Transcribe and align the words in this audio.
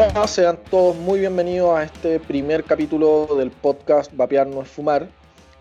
Hola, 0.00 0.28
sean 0.28 0.56
todos 0.70 0.94
muy 0.94 1.18
bienvenidos 1.18 1.76
a 1.76 1.82
este 1.82 2.20
primer 2.20 2.62
capítulo 2.62 3.26
del 3.36 3.50
podcast 3.50 4.12
Vapear 4.14 4.46
no 4.46 4.62
es 4.62 4.68
fumar. 4.68 5.08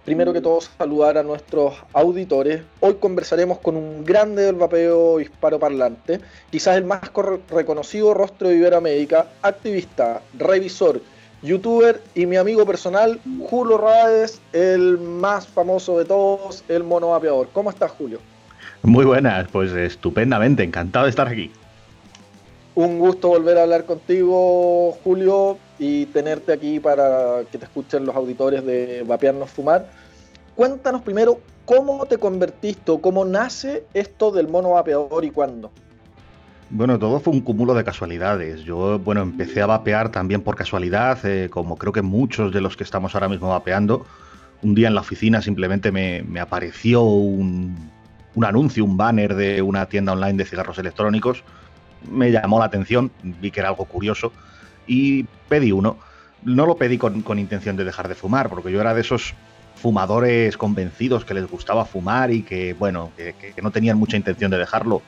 Primero 0.06 0.32
que 0.32 0.42
todo, 0.42 0.60
saludar 0.62 1.18
a 1.18 1.24
nuestros 1.24 1.74
auditores. 1.92 2.62
Hoy 2.80 2.94
conversaremos 3.00 3.58
con 3.58 3.76
un 3.76 4.06
grande 4.06 4.44
del 4.44 4.54
vapeo 4.54 5.20
hispanoparlante, 5.20 6.20
quizás 6.52 6.78
el 6.78 6.84
más 6.84 7.02
reconocido 7.50 8.14
rostro 8.14 8.50
de 8.50 8.58
Iberoamérica, 8.58 9.26
activista, 9.42 10.22
revisor, 10.38 11.02
youtuber 11.42 12.00
y 12.14 12.28
mi 12.28 12.36
amigo 12.36 12.64
personal, 12.64 13.20
Julio 13.40 13.80
Ráez, 13.80 14.40
el 14.54 15.00
más 15.00 15.48
famoso 15.48 15.98
de 15.98 16.06
todos, 16.06 16.64
el 16.68 16.84
mono 16.84 17.10
vapeador. 17.10 17.50
¿Cómo 17.54 17.72
estás, 17.72 17.90
Julio? 17.90 18.20
Muy 18.84 19.04
buenas, 19.04 19.48
pues 19.52 19.72
estupendamente, 19.72 20.62
encantado 20.62 21.06
de 21.06 21.10
estar 21.10 21.28
aquí. 21.28 21.52
Un 22.78 23.00
gusto 23.00 23.30
volver 23.30 23.58
a 23.58 23.64
hablar 23.64 23.86
contigo, 23.86 24.92
Julio, 25.04 25.58
y 25.80 26.06
tenerte 26.06 26.54
aquí 26.54 26.80
para 26.80 27.40
que 27.52 27.58
te 27.58 27.66
escuchen 27.66 28.06
los 28.06 28.16
auditores 28.16 28.64
de 28.64 29.04
Vapearnos 29.04 29.50
Fumar. 29.50 29.90
Cuéntanos 30.56 31.02
primero 31.02 31.40
cómo 31.66 32.06
te 32.06 32.20
convertiste 32.20 32.96
cómo 33.02 33.26
nace 33.26 33.86
esto 33.96 34.30
del 34.30 34.48
mono 34.48 34.74
vapeador 34.74 35.26
y 35.26 35.32
cuándo. 35.32 35.72
Bueno, 36.70 37.00
todo 37.00 37.20
fue 37.20 37.34
un 37.34 37.42
cúmulo 37.42 37.74
de 37.74 37.84
casualidades. 37.84 38.62
Yo, 38.62 39.00
bueno, 39.00 39.24
empecé 39.24 39.64
a 39.64 39.66
vapear 39.66 40.12
también 40.12 40.44
por 40.44 40.56
casualidad, 40.56 41.18
eh, 41.26 41.50
como 41.50 41.78
creo 41.78 41.92
que 41.92 42.04
muchos 42.04 42.54
de 42.54 42.62
los 42.62 42.78
que 42.78 42.84
estamos 42.84 43.16
ahora 43.16 43.28
mismo 43.28 43.50
vapeando. 43.50 44.06
Un 44.62 44.76
día 44.76 44.88
en 44.88 44.94
la 44.94 45.02
oficina 45.02 45.42
simplemente 45.42 45.92
me, 45.92 46.40
apareció 46.40 47.02
un, 47.02 47.90
un 48.36 48.46
anuncio, 48.46 48.86
un 48.86 48.98
banner 48.98 49.34
de 49.34 49.64
una 49.64 49.88
tienda 49.88 50.14
online 50.14 50.38
de 50.38 50.46
cigarros 50.46 50.78
electrónicos 50.78 51.44
me 52.10 52.32
llamó 52.32 52.60
la 52.60 52.66
atención, 52.66 53.12
vi 53.24 53.52
que 53.52 53.60
era 53.60 53.70
algo 53.70 53.86
curioso 53.86 54.32
y 54.86 55.24
pedí 55.50 55.72
uno. 55.72 55.98
No 56.44 56.66
lo 56.66 56.78
pedí 56.78 56.98
con, 56.98 57.24
intención 57.40 57.76
de 57.76 57.84
dejar 57.84 58.08
de 58.08 58.16
fumar, 58.16 58.50
porque 58.50 58.72
yo 58.72 58.80
era 58.80 58.94
de 58.94 59.02
esos 59.02 59.34
fumadores 59.76 60.58
convencidos 60.58 61.26
que 61.26 61.34
les 61.34 61.48
gustaba 61.48 61.86
fumar 61.86 62.32
y 62.32 62.44
que, 62.44 62.74
bueno, 62.74 63.12
que, 63.18 63.54
no 63.62 63.72
tenían 63.72 63.98
mucha 63.98 64.18
intención 64.18 64.52
de 64.52 64.58
dejarlo. 64.58 65.02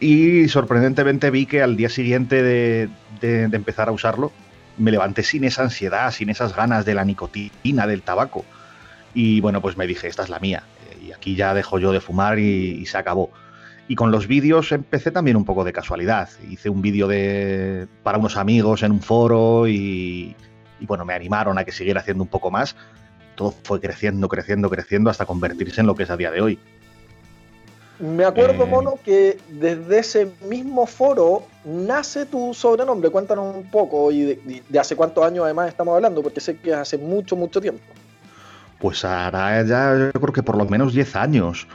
Y 0.00 0.48
sorprendentemente 0.48 1.30
vi 1.30 1.46
que 1.46 1.62
al 1.62 1.76
día 1.76 1.88
siguiente 1.88 2.42
de, 2.42 2.88
de, 3.20 3.44
empezar 3.44 3.88
a 3.88 3.92
usarlo, 3.92 4.32
me 4.76 4.90
levanté 4.90 5.22
sin 5.22 5.44
esa 5.44 5.62
ansiedad, 5.62 6.10
sin 6.10 6.28
esas 6.28 6.54
ganas 6.54 6.84
de 6.84 6.94
la 6.94 7.04
nicotina, 7.04 7.86
del 7.86 8.02
tabaco. 8.02 8.44
Y 9.14 9.40
bueno, 9.40 9.60
pues 9.60 9.76
me 9.76 9.86
dije, 9.86 10.08
esta 10.08 10.24
es 10.24 10.28
la 10.28 10.40
mía. 10.40 10.64
Y 11.00 11.12
aquí 11.12 11.36
ya 11.36 11.54
dejo 11.54 11.78
yo 11.78 11.92
de 11.92 12.00
fumar 12.00 12.38
y 12.38 12.84
se 12.86 12.98
acabó. 12.98 13.30
Y 13.92 13.94
con 13.94 14.10
los 14.10 14.26
vídeos 14.26 14.72
empecé 14.72 15.10
también 15.10 15.36
un 15.36 15.44
poco 15.44 15.64
de 15.64 15.72
casualidad. 15.74 16.26
Hice 16.48 16.70
un 16.70 16.80
vídeo 16.80 17.06
de, 17.08 17.86
para 18.02 18.16
unos 18.16 18.38
amigos 18.38 18.82
en 18.82 18.90
un 18.90 19.02
foro 19.02 19.68
y, 19.68 20.34
bueno, 20.80 21.04
me 21.04 21.12
animaron 21.12 21.58
a 21.58 21.64
que 21.64 21.72
siguiera 21.72 22.00
haciendo 22.00 22.22
un 22.22 22.30
poco 22.30 22.50
más. 22.50 22.74
Todo 23.34 23.52
fue 23.64 23.82
creciendo, 23.82 24.30
creciendo, 24.30 24.70
creciendo 24.70 25.10
hasta 25.10 25.26
convertirse 25.26 25.82
en 25.82 25.88
lo 25.88 25.94
que 25.94 26.04
es 26.04 26.10
a 26.10 26.16
día 26.16 26.30
de 26.30 26.40
hoy. 26.40 26.58
Me 27.98 28.24
acuerdo, 28.24 28.64
eh, 28.64 28.66
Mono, 28.66 28.94
que 29.04 29.36
desde 29.50 29.98
ese 29.98 30.32
mismo 30.48 30.86
foro 30.86 31.42
nace 31.66 32.24
tu 32.24 32.54
sobrenombre. 32.54 33.10
Cuéntanos 33.10 33.54
un 33.54 33.70
poco 33.70 34.10
y 34.10 34.22
de, 34.22 34.62
de, 34.66 34.78
hace 34.78 34.96
cuántos 34.96 35.22
años 35.22 35.44
además 35.44 35.68
estamos 35.68 35.94
hablando, 35.94 36.22
porque 36.22 36.40
sé 36.40 36.56
que 36.56 36.72
hace 36.72 36.96
mucho, 36.96 37.36
mucho 37.36 37.60
tiempo. 37.60 37.84
Pues 38.78 39.04
ahora 39.04 39.62
ya 39.64 40.10
yo 40.14 40.18
creo 40.18 40.32
que 40.32 40.42
por 40.42 40.56
lo 40.56 40.64
menos 40.64 40.94
10 40.94 41.14
años. 41.14 41.66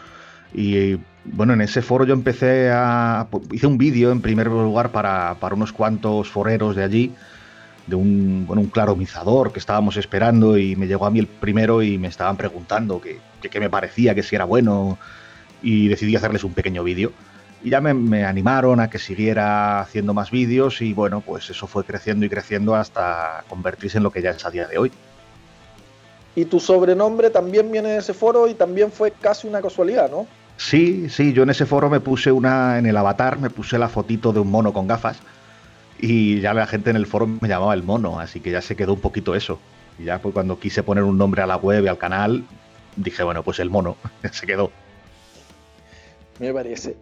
Y 0.52 0.98
bueno, 1.34 1.54
en 1.54 1.62
ese 1.62 1.82
foro 1.82 2.06
yo 2.06 2.14
empecé 2.14 2.70
a. 2.72 3.28
Hice 3.52 3.68
un 3.68 3.78
vídeo 3.78 4.12
en 4.12 4.22
primer 4.22 4.48
lugar 4.48 4.92
para, 4.92 5.36
unos 5.52 5.74
cuantos 5.74 6.30
foreros 6.30 6.76
de 6.76 6.84
allí, 6.84 7.14
de 7.86 7.96
un, 7.96 8.46
bueno, 8.48 8.62
un 8.62 8.70
claromizador 8.70 9.52
que 9.52 9.60
estábamos 9.60 9.98
esperando 9.98 10.58
y 10.58 10.76
me 10.76 10.88
llegó 10.88 11.06
a 11.06 11.12
mí 11.12 11.20
el 11.20 11.28
primero 11.28 11.82
y 11.82 11.98
me 11.98 12.08
estaban 12.08 12.38
preguntando 12.38 13.02
qué 13.02 13.60
me 13.60 13.70
parecía, 13.70 14.16
que 14.16 14.24
si 14.24 14.36
era 14.36 14.46
bueno 14.46 14.98
y 15.62 15.88
decidí 15.88 16.16
hacerles 16.16 16.44
un 16.44 16.54
pequeño 16.54 16.84
vídeo. 16.84 17.12
Y 17.64 17.72
ya 17.72 17.82
me, 17.82 17.94
me, 17.94 18.24
animaron 18.24 18.80
a 18.80 18.90
que 18.90 19.00
siguiera 19.00 19.82
haciendo 19.82 20.14
más 20.14 20.30
vídeos 20.30 20.82
y 20.82 20.94
bueno, 20.94 21.22
pues 21.22 21.50
eso 21.50 21.66
fue 21.66 21.84
creciendo 21.84 22.26
y 22.26 22.30
creciendo 22.30 22.76
hasta 22.76 23.44
convertirse 23.50 23.98
en 23.98 24.04
lo 24.04 24.12
que 24.12 24.22
ya 24.22 24.32
es 24.32 24.46
a 24.46 24.52
día 24.52 24.68
de 24.68 24.78
hoy. 24.78 24.92
Y 26.36 26.46
tu 26.46 26.60
sobrenombre 26.60 27.32
también 27.32 27.72
viene 27.72 27.90
de 27.90 27.98
ese 27.98 28.14
foro 28.14 28.48
y 28.48 28.54
también 28.54 28.92
fue 28.92 29.12
casi 29.12 29.48
una 29.48 29.60
casualidad, 29.60 30.12
¿no? 30.12 30.28
Sí, 30.58 31.08
sí, 31.10 31.34
yo 31.34 31.44
en 31.44 31.52
ese 31.52 31.66
foro 31.66 31.90
me 31.90 32.00
puse 32.00 32.32
una, 32.32 32.80
en 32.80 32.88
el 32.88 32.98
avatar, 32.98 33.40
me 33.40 33.50
puse 33.50 33.78
la 33.78 33.90
fotito 33.90 34.34
de 34.34 34.40
un 34.40 34.50
mono 34.50 34.74
con 34.74 34.88
gafas 34.88 35.20
y 36.00 36.40
ya 36.42 36.54
la 36.54 36.68
gente 36.68 36.90
en 36.90 36.96
el 36.96 37.06
foro 37.06 37.28
me 37.28 37.48
llamaba 37.48 37.74
el 37.74 37.84
mono, 37.84 38.20
así 38.20 38.40
que 38.40 38.52
ya 38.52 38.62
se 38.62 38.76
quedó 38.76 38.94
un 38.94 39.00
poquito 39.00 39.36
eso. 39.36 39.60
Y 40.00 40.06
ya 40.06 40.20
pues 40.20 40.34
cuando 40.34 40.60
quise 40.60 40.84
poner 40.84 41.04
un 41.04 41.18
nombre 41.18 41.42
a 41.42 41.48
la 41.48 41.58
web 41.58 41.84
y 41.84 41.88
al 41.88 41.98
canal, 41.98 42.44
dije, 42.96 43.24
bueno, 43.24 43.44
pues 43.44 43.60
el 43.60 43.70
mono, 43.70 43.98
se 44.32 44.46
quedó. 44.46 44.72
Me 46.40 46.54
parece. 46.54 46.98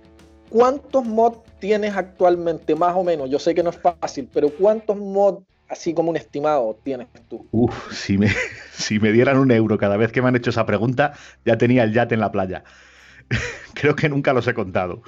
¿Cuántos 0.49 1.05
mods 1.05 1.39
tienes 1.59 1.95
actualmente, 1.95 2.75
más 2.75 2.95
o 2.95 3.03
menos? 3.03 3.29
Yo 3.29 3.39
sé 3.39 3.55
que 3.55 3.63
no 3.63 3.71
es 3.71 3.77
fácil, 3.77 4.29
pero 4.31 4.49
¿cuántos 4.49 4.95
mods, 4.97 5.43
así 5.67 5.93
como 5.93 6.11
un 6.11 6.17
estimado, 6.17 6.77
tienes 6.83 7.07
tú? 7.27 7.45
Uf, 7.51 7.93
si 7.93 8.17
me, 8.17 8.29
si 8.73 8.99
me 8.99 9.11
dieran 9.11 9.37
un 9.37 9.51
euro 9.51 9.77
cada 9.77 9.97
vez 9.97 10.11
que 10.11 10.21
me 10.21 10.27
han 10.27 10.35
hecho 10.35 10.51
esa 10.51 10.65
pregunta, 10.65 11.13
ya 11.45 11.57
tenía 11.57 11.83
el 11.83 11.93
yate 11.93 12.15
en 12.15 12.21
la 12.21 12.31
playa. 12.31 12.63
Creo 13.73 13.95
que 13.95 14.09
nunca 14.09 14.33
los 14.33 14.47
he 14.47 14.53
contado. 14.53 15.01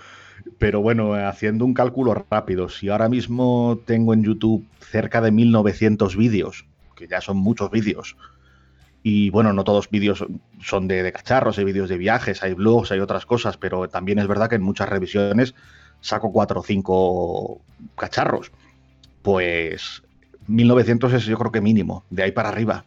Pero 0.57 0.81
bueno, 0.81 1.13
haciendo 1.13 1.65
un 1.65 1.73
cálculo 1.73 2.25
rápido, 2.29 2.69
si 2.69 2.89
ahora 2.89 3.09
mismo 3.09 3.79
tengo 3.85 4.13
en 4.13 4.23
YouTube 4.23 4.65
cerca 4.79 5.21
de 5.21 5.31
1900 5.31 6.15
vídeos, 6.15 6.65
que 6.95 7.07
ya 7.07 7.21
son 7.21 7.37
muchos 7.37 7.69
vídeos, 7.69 8.15
y 9.03 9.29
bueno, 9.29 9.53
no 9.53 9.63
todos 9.63 9.89
vídeos 9.89 10.25
son 10.61 10.87
de, 10.87 11.11
cacharros, 11.11 11.57
hay 11.57 11.63
vídeos 11.63 11.89
de 11.89 11.97
viajes, 11.97 12.43
hay 12.43 12.53
blogs, 12.53 12.91
hay 12.91 12.99
otras 12.99 13.25
cosas, 13.25 13.57
pero 13.57 13.87
también 13.87 14.19
es 14.19 14.27
verdad 14.27 14.49
que 14.49 14.55
en 14.55 14.63
muchas 14.63 14.89
revisiones 14.89 15.55
saco 16.01 16.31
4 16.31 16.59
o 16.59 16.63
5 16.63 17.61
cacharros. 17.95 18.51
Pues 19.21 20.03
1900 20.47 21.13
es 21.13 21.25
yo 21.25 21.37
creo 21.37 21.51
que 21.51 21.61
mínimo, 21.61 22.03
de 22.09 22.23
ahí 22.23 22.31
para 22.31 22.49
arriba. 22.49 22.85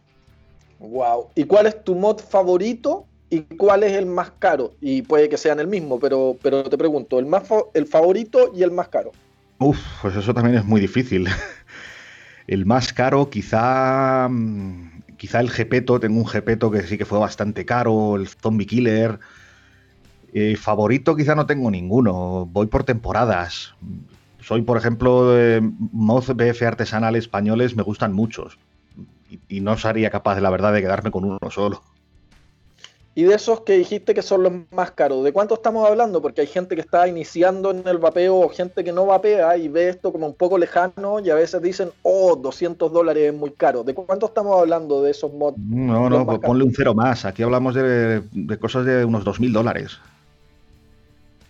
Wow. 0.79 1.29
¿Y 1.35 1.45
cuál 1.45 1.67
es 1.67 1.83
tu 1.83 1.95
mod 1.95 2.19
favorito 2.19 3.05
y 3.31 3.43
cuál 3.55 3.83
es 3.83 3.93
el 3.93 4.05
más 4.05 4.31
caro. 4.37 4.73
Y 4.81 5.01
puede 5.01 5.29
que 5.29 5.37
sean 5.37 5.59
el 5.59 5.67
mismo, 5.67 5.99
pero, 5.99 6.37
pero 6.43 6.63
te 6.63 6.77
pregunto, 6.77 7.17
el, 7.17 7.25
más 7.25 7.43
el 7.73 7.87
favorito 7.87 8.51
y 8.53 8.61
el 8.61 8.71
más 8.71 8.89
caro. 8.89 9.13
Uf, 9.57 9.79
pues 10.01 10.15
eso 10.17 10.33
también 10.33 10.57
es 10.57 10.65
muy 10.65 10.81
difícil. 10.81 11.27
El 12.47 12.65
más 12.65 12.91
caro, 12.91 13.29
quizá. 13.29 14.27
Mm, 14.27 15.03
quizá 15.15 15.39
el 15.39 15.49
Gepeto, 15.49 16.01
tengo 16.01 16.17
un 16.17 16.27
Gepeto 16.27 16.69
que 16.69 16.81
sí 16.81 16.97
que 16.97 17.05
fue 17.05 17.19
bastante 17.19 17.65
caro, 17.65 18.17
el 18.17 18.27
Zombie 18.27 18.65
Killer. 18.65 19.19
Eh, 20.33 20.57
favorito, 20.57 21.15
quizá 21.15 21.35
no 21.35 21.45
tengo 21.45 21.71
ninguno. 21.71 22.47
Voy 22.51 22.65
por 22.65 22.83
temporadas. 22.83 23.73
Soy, 24.41 24.63
por 24.63 24.75
ejemplo, 24.75 25.31
de 25.31 25.61
Moz 25.61 26.27
BF 26.35 26.63
artesanal 26.63 27.15
españoles, 27.15 27.75
me 27.77 27.83
gustan 27.83 28.11
muchos. 28.11 28.57
Y, 29.29 29.39
y 29.47 29.61
no 29.61 29.77
sería 29.77 30.09
capaz, 30.09 30.41
la 30.41 30.49
verdad, 30.49 30.73
de 30.73 30.81
quedarme 30.81 31.11
con 31.11 31.23
uno 31.23 31.37
solo. 31.51 31.83
Y 33.13 33.23
de 33.23 33.35
esos 33.35 33.61
que 33.61 33.73
dijiste 33.73 34.13
que 34.13 34.21
son 34.21 34.43
los 34.43 34.53
más 34.71 34.91
caros, 34.91 35.25
¿de 35.25 35.33
cuánto 35.33 35.55
estamos 35.55 35.85
hablando? 35.87 36.21
Porque 36.21 36.41
hay 36.41 36.47
gente 36.47 36.75
que 36.75 36.81
está 36.81 37.09
iniciando 37.09 37.71
en 37.71 37.85
el 37.85 37.97
vapeo 37.97 38.37
o 38.37 38.47
gente 38.47 38.85
que 38.85 38.93
no 38.93 39.05
vapea 39.05 39.57
y 39.57 39.67
ve 39.67 39.89
esto 39.89 40.13
como 40.13 40.27
un 40.27 40.33
poco 40.33 40.57
lejano 40.57 41.19
y 41.19 41.29
a 41.29 41.35
veces 41.35 41.61
dicen, 41.61 41.91
oh, 42.03 42.37
200 42.37 42.89
dólares 42.89 43.33
es 43.33 43.37
muy 43.37 43.51
caro. 43.51 43.83
¿De 43.83 43.93
cuánto 43.93 44.27
estamos 44.27 44.57
hablando 44.57 45.01
de 45.01 45.11
esos 45.11 45.33
mods? 45.33 45.57
No, 45.57 46.09
no, 46.09 46.25
pues 46.25 46.39
ponle 46.39 46.63
un 46.63 46.73
cero 46.73 46.93
más. 46.93 47.25
Aquí 47.25 47.43
hablamos 47.43 47.75
de, 47.75 48.23
cosas 48.61 48.85
de 48.85 49.03
unos 49.03 49.25
2.000 49.25 49.51
dólares. 49.51 49.99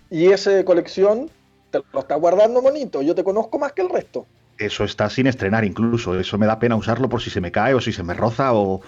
¿Y 0.09 0.31
esa 0.31 0.65
colección 0.65 1.29
te 1.69 1.79
lo 1.93 1.99
está 1.99 2.15
guardando 2.15 2.63
bonito? 2.63 3.03
Yo 3.03 3.13
te 3.13 3.23
conozco 3.23 3.59
más 3.59 3.73
que 3.73 3.83
el 3.83 3.89
resto. 3.89 4.25
Eso 4.57 4.83
está 4.83 5.11
sin 5.11 5.27
estrenar 5.27 5.63
incluso. 5.63 6.19
Eso 6.19 6.39
me 6.39 6.47
da 6.47 6.57
pena 6.57 6.75
usarlo 6.75 7.07
por 7.07 7.21
si 7.21 7.29
se 7.29 7.39
me 7.39 7.51
cae 7.51 7.75
o 7.75 7.81
si 7.81 7.91
se 7.91 8.01
me 8.01 8.15
roza 8.15 8.53
o 8.53 8.81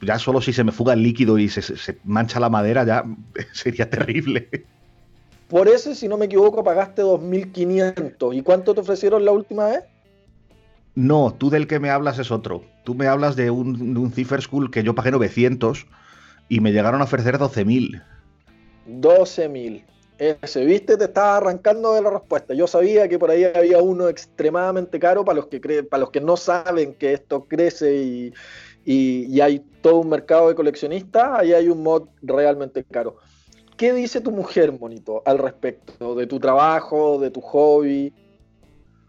ya 0.00 0.18
solo 0.18 0.40
si 0.40 0.52
se 0.52 0.64
me 0.64 0.72
fuga 0.72 0.94
el 0.94 1.02
líquido 1.02 1.38
y 1.38 1.48
se, 1.48 1.98
mancha 2.04 2.40
la 2.40 2.48
madera, 2.48 2.84
ya 2.84 3.04
sería 3.52 3.88
terrible. 3.88 4.48
Por 5.48 5.68
eso, 5.68 5.94
si 5.94 6.08
no 6.08 6.16
me 6.16 6.26
equivoco, 6.26 6.64
pagaste 6.64 7.02
2.500. 7.02 8.36
¿Y 8.36 8.42
cuánto 8.42 8.74
te 8.74 8.80
ofrecieron 8.80 9.24
la 9.24 9.32
última 9.32 9.66
vez? 9.66 9.84
No, 10.94 11.34
tú 11.36 11.50
del 11.50 11.66
que 11.66 11.78
me 11.78 11.90
hablas 11.90 12.18
es 12.18 12.30
otro. 12.30 12.64
Tú 12.84 12.94
me 12.94 13.06
hablas 13.06 13.36
de 13.36 13.50
un, 13.50 13.94
de 13.94 14.00
un 14.00 14.12
Cipher 14.12 14.42
School 14.42 14.70
que 14.70 14.82
yo 14.82 14.94
pagué 14.94 15.10
900 15.10 15.86
y 16.48 16.60
me 16.60 16.72
llegaron 16.72 17.00
a 17.00 17.04
ofrecer 17.04 17.38
12.000. 17.38 18.02
12.000. 18.88 19.84
Ese, 20.18 20.64
viste, 20.64 20.96
te 20.96 21.04
estaba 21.04 21.38
arrancando 21.38 21.94
de 21.94 22.02
la 22.02 22.10
respuesta. 22.10 22.54
Yo 22.54 22.66
sabía 22.66 23.08
que 23.08 23.18
por 23.18 23.30
ahí 23.30 23.44
había 23.44 23.78
uno 23.78 24.08
extremadamente 24.08 24.98
caro 25.00 25.24
para 25.24 25.36
los 25.36 25.46
que, 25.46 25.82
para 25.82 26.02
los 26.02 26.10
que 26.10 26.20
no 26.20 26.36
saben 26.36 26.94
que 26.94 27.12
esto 27.12 27.44
crece 27.44 27.96
y, 27.96 28.34
y, 28.84 29.40
hay 29.40 29.62
todo 29.80 29.98
un 29.98 30.08
mercado 30.08 30.48
de 30.48 30.54
coleccionistas, 30.54 31.40
ahí 31.40 31.52
hay 31.52 31.68
un 31.68 31.82
mod 31.82 32.08
realmente 32.22 32.84
caro. 32.84 33.16
¿Qué 33.76 33.92
dice 33.92 34.20
tu 34.20 34.30
mujer, 34.30 34.72
Monito, 34.78 35.22
al 35.24 35.38
respecto 35.38 36.14
de 36.14 36.26
tu 36.26 36.38
trabajo, 36.38 37.18
de 37.18 37.30
tu 37.30 37.40
hobby? 37.40 38.12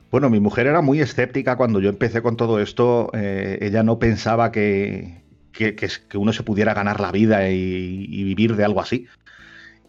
Bueno, 0.09 0.29
mi 0.29 0.39
mujer 0.39 0.67
era 0.67 0.81
muy 0.81 1.01
escéptica 1.01 1.57
cuando 1.57 1.79
yo 1.79 1.89
empecé 1.89 2.21
con 2.21 2.37
todo 2.37 2.59
esto. 2.59 3.09
Eh, 3.13 3.59
ella 3.61 3.83
no 3.83 3.99
pensaba 3.99 4.51
que, 4.51 5.23
que, 5.51 5.75
uno 6.15 6.33
se 6.33 6.43
pudiera 6.43 6.73
ganar 6.73 6.99
la 6.99 7.11
vida 7.11 7.49
y, 7.49 8.23
vivir 8.23 8.55
de 8.55 8.63
algo 8.63 8.81
así. 8.81 9.07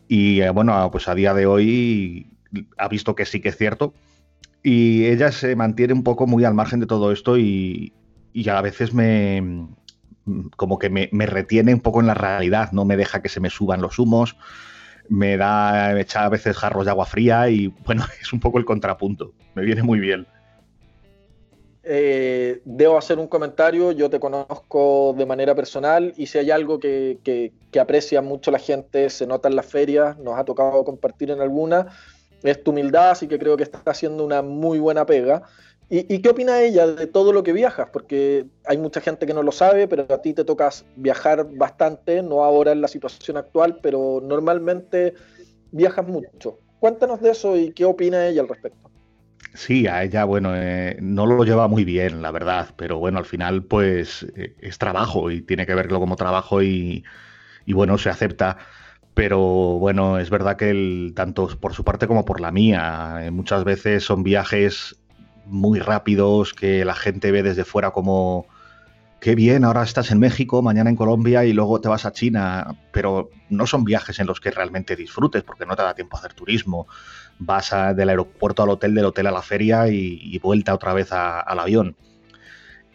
Y 0.08 0.40
eh, 0.40 0.50
bueno, 0.50 0.90
pues 0.90 1.08
a 1.08 1.14
día 1.14 1.34
de 1.34 1.46
hoy 1.46 2.30
ha 2.76 2.88
visto 2.88 3.14
que 3.14 3.26
sí 3.26 3.40
que 3.40 3.50
es 3.50 3.56
cierto. 3.56 3.94
Y 4.62 5.04
ella 5.06 5.30
se 5.30 5.56
mantiene 5.56 5.92
un 5.92 6.02
poco 6.02 6.26
muy 6.26 6.44
al 6.44 6.54
margen 6.54 6.80
de 6.80 6.86
todo 6.86 7.12
esto 7.12 7.38
y, 7.38 7.92
a 8.48 8.60
veces 8.62 8.92
me 8.92 9.68
como 10.56 10.78
que 10.78 10.88
me, 10.88 11.08
me, 11.12 11.26
retiene 11.26 11.74
un 11.74 11.80
poco 11.80 12.00
en 12.00 12.06
la 12.06 12.14
realidad, 12.14 12.72
no 12.72 12.84
me 12.84 12.96
deja 12.96 13.20
que 13.20 13.28
se 13.28 13.40
me 13.40 13.50
suban 13.50 13.82
los 13.82 13.98
humos, 13.98 14.36
me 15.08 15.36
da, 15.36 15.92
me 15.92 16.00
echa 16.00 16.24
a 16.24 16.28
veces 16.28 16.56
jarros 16.56 16.86
de 16.86 16.90
agua 16.90 17.06
fría 17.06 17.48
y 17.50 17.68
bueno, 17.84 18.04
es 18.20 18.32
un 18.32 18.40
poco 18.40 18.58
el 18.58 18.64
contrapunto. 18.64 19.32
Me 19.54 19.62
viene 19.62 19.82
muy 19.82 19.98
bien. 19.98 20.26
Eh, 21.86 22.62
debo 22.64 22.96
hacer 22.96 23.18
un 23.18 23.28
comentario, 23.28 23.92
yo 23.92 24.08
te 24.08 24.18
conozco 24.18 25.14
de 25.18 25.26
manera 25.26 25.54
personal 25.54 26.14
y 26.16 26.26
si 26.26 26.38
hay 26.38 26.50
algo 26.50 26.80
que, 26.80 27.18
que, 27.22 27.78
aprecia 27.78 28.22
mucho 28.22 28.50
la 28.50 28.58
gente, 28.58 29.10
se 29.10 29.26
nota 29.26 29.50
en 29.50 29.56
las 29.56 29.66
ferias, 29.66 30.16
nos 30.18 30.38
ha 30.38 30.44
tocado 30.44 30.82
compartir 30.84 31.30
en 31.30 31.42
alguna, 31.42 31.88
es 32.42 32.62
tu 32.64 32.70
humildad, 32.70 33.10
así 33.10 33.28
que 33.28 33.38
creo 33.38 33.58
que 33.58 33.64
está 33.64 33.82
haciendo 33.84 34.24
una 34.24 34.40
muy 34.40 34.78
buena 34.78 35.04
pega. 35.04 35.42
¿Y, 35.90 36.20
qué 36.20 36.30
opina 36.30 36.60
ella 36.62 36.86
de 36.86 37.06
todo 37.06 37.32
lo 37.32 37.42
que 37.42 37.52
viajas? 37.52 37.88
Porque 37.92 38.46
hay 38.66 38.78
mucha 38.78 39.00
gente 39.00 39.26
que 39.26 39.34
no 39.34 39.42
lo 39.42 39.52
sabe, 39.52 39.86
pero 39.86 40.06
a 40.08 40.22
ti 40.22 40.32
te 40.32 40.44
tocas 40.44 40.84
viajar 40.96 41.46
bastante, 41.56 42.22
no 42.22 42.42
ahora 42.42 42.72
en 42.72 42.80
la 42.80 42.88
situación 42.88 43.36
actual, 43.36 43.78
pero 43.82 44.20
normalmente 44.22 45.14
viajas 45.72 46.06
mucho. 46.06 46.58
Cuéntanos 46.80 47.20
de 47.20 47.30
eso 47.30 47.56
y 47.56 47.72
qué 47.72 47.84
opina 47.84 48.26
ella 48.26 48.40
al 48.40 48.48
respecto. 48.48 48.90
Sí, 49.54 49.86
a 49.86 50.02
ella, 50.02 50.24
bueno, 50.24 50.56
eh, 50.56 50.96
no 51.00 51.26
lo 51.26 51.44
lleva 51.44 51.68
muy 51.68 51.84
bien, 51.84 52.22
la 52.22 52.32
verdad, 52.32 52.70
pero 52.76 52.98
bueno, 52.98 53.18
al 53.18 53.24
final, 53.24 53.64
pues 53.64 54.26
eh, 54.36 54.56
es 54.60 54.78
trabajo 54.78 55.30
y 55.30 55.42
tiene 55.42 55.64
que 55.64 55.74
verlo 55.74 56.00
como 56.00 56.16
trabajo 56.16 56.60
y, 56.62 57.04
bueno, 57.66 57.98
se 57.98 58.10
acepta 58.10 58.58
pero 59.14 59.38
bueno, 59.78 60.18
es 60.18 60.28
verdad 60.28 60.56
que 60.56 61.12
tanto 61.14 61.46
por 61.60 61.72
su 61.72 61.84
parte 61.84 62.08
como 62.08 62.24
por 62.24 62.40
la 62.40 62.50
mía, 62.50 63.20
eh, 63.22 63.30
muchas 63.30 63.62
veces 63.62 64.02
son 64.02 64.24
viajes 64.24 64.96
muy 65.46 65.78
rápidos 65.80 66.54
que 66.54 66.84
la 66.84 66.94
gente 66.94 67.30
ve 67.32 67.42
desde 67.42 67.64
fuera 67.64 67.90
como 67.90 68.46
qué 69.24 69.34
bien, 69.34 69.64
ahora 69.64 69.82
estás 69.82 70.10
en 70.10 70.18
México, 70.18 70.60
mañana 70.60 70.90
en 70.90 70.96
Colombia 70.96 71.46
y 71.46 71.54
luego 71.54 71.80
te 71.80 71.88
vas 71.88 72.04
a 72.04 72.12
China, 72.12 72.76
pero 72.92 73.30
no 73.48 73.66
son 73.66 73.82
viajes 73.82 74.18
en 74.18 74.26
los 74.26 74.38
que 74.38 74.50
realmente 74.50 74.96
disfrutes 74.96 75.42
porque 75.42 75.64
no 75.64 75.74
te 75.76 75.82
da 75.82 75.94
tiempo 75.94 76.16
a 76.16 76.20
hacer 76.20 76.34
turismo. 76.34 76.86
Vas 77.38 77.74
del 77.96 78.10
aeropuerto 78.10 78.62
al 78.62 78.68
hotel, 78.68 78.94
del 78.94 79.06
hotel 79.06 79.26
a 79.28 79.30
la 79.30 79.40
feria 79.40 79.88
y, 79.88 80.38
vuelta 80.40 80.74
otra 80.74 80.92
vez 80.92 81.10
al 81.10 81.58
avión. 81.58 81.96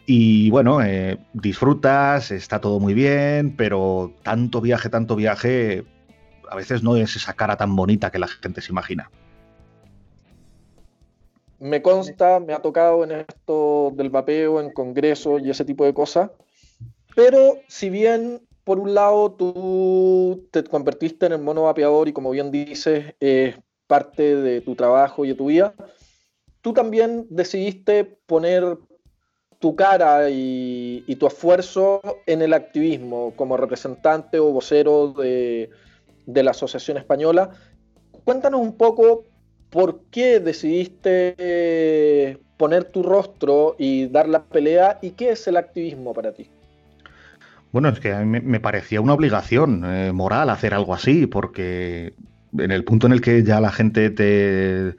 Y 0.06 0.50
bueno, 0.50 0.80
eh, 0.82 1.18
disfrutas, 1.32 2.30
está 2.30 2.60
todo 2.60 2.78
muy 2.78 2.94
bien, 2.94 3.56
pero 3.56 4.14
tanto 4.22 4.60
viaje, 4.60 4.88
tanto 4.88 5.16
viaje, 5.16 5.84
a 6.48 6.54
veces 6.54 6.84
no 6.84 6.96
es 6.96 7.16
esa 7.16 7.32
cara 7.34 7.56
tan 7.56 7.74
bonita 7.74 8.12
que 8.12 8.20
la 8.20 8.28
gente 8.28 8.60
se 8.60 8.70
imagina 8.70 9.10
me 11.60 11.82
consta, 11.82 12.40
me 12.40 12.54
ha 12.54 12.60
tocado 12.60 13.04
en 13.04 13.12
esto 13.12 13.92
del 13.94 14.10
vapeo, 14.10 14.60
en 14.60 14.72
congresos 14.72 15.42
y 15.42 15.50
ese 15.50 15.64
tipo 15.64 15.84
de 15.84 15.94
cosas. 15.94 16.30
Pero 17.14 17.58
si 17.68 17.90
bien 17.90 18.40
por 18.64 18.78
un 18.78 18.94
lado 18.94 19.32
tú 19.32 20.48
te 20.50 20.64
convertiste 20.64 21.26
en 21.26 21.32
el 21.32 21.40
mono 21.40 21.64
vapeador 21.64 22.08
y 22.08 22.12
como 22.12 22.30
bien 22.30 22.50
dices, 22.50 23.14
es 23.20 23.56
parte 23.86 24.36
de 24.36 24.60
tu 24.60 24.74
trabajo 24.74 25.24
y 25.24 25.28
de 25.28 25.34
tu 25.34 25.46
vida, 25.46 25.74
tú 26.62 26.72
también 26.72 27.26
decidiste 27.28 28.04
poner 28.04 28.78
tu 29.58 29.76
cara 29.76 30.30
y, 30.30 31.04
tu 31.18 31.26
esfuerzo 31.26 32.00
en 32.24 32.40
el 32.40 32.54
activismo 32.54 33.34
como 33.36 33.58
representante 33.58 34.38
o 34.38 34.52
vocero 34.52 35.12
de, 35.12 35.68
de 36.24 36.42
la 36.42 36.52
Asociación 36.52 36.96
Española. 36.96 37.50
Cuéntanos 38.24 38.60
un 38.60 38.78
poco 38.78 39.24
¿por 39.70 40.02
qué 40.10 40.40
decidiste 40.40 41.34
eh, 41.38 42.38
poner 42.56 42.84
tu 42.84 43.02
rostro 43.02 43.76
y 43.78 44.06
dar 44.06 44.28
la 44.28 44.42
pelea? 44.42 44.98
¿Y 45.00 45.12
qué 45.12 45.30
es 45.30 45.46
el 45.46 45.56
activismo 45.56 46.12
para 46.12 46.32
ti? 46.32 46.50
Bueno, 47.72 47.88
es 47.88 48.00
que 48.00 48.12
a 48.12 48.20
mí 48.20 48.40
me 48.40 48.60
parecía 48.60 49.00
una 49.00 49.14
obligación 49.14 49.84
eh, 49.84 50.12
moral 50.12 50.50
hacer 50.50 50.74
algo 50.74 50.92
así, 50.92 51.26
porque 51.26 52.14
en 52.58 52.72
el 52.72 52.84
punto 52.84 53.06
en 53.06 53.12
el 53.12 53.20
que 53.20 53.44
ya 53.44 53.60
la 53.60 53.70
gente 53.70 54.10
te, 54.10 54.96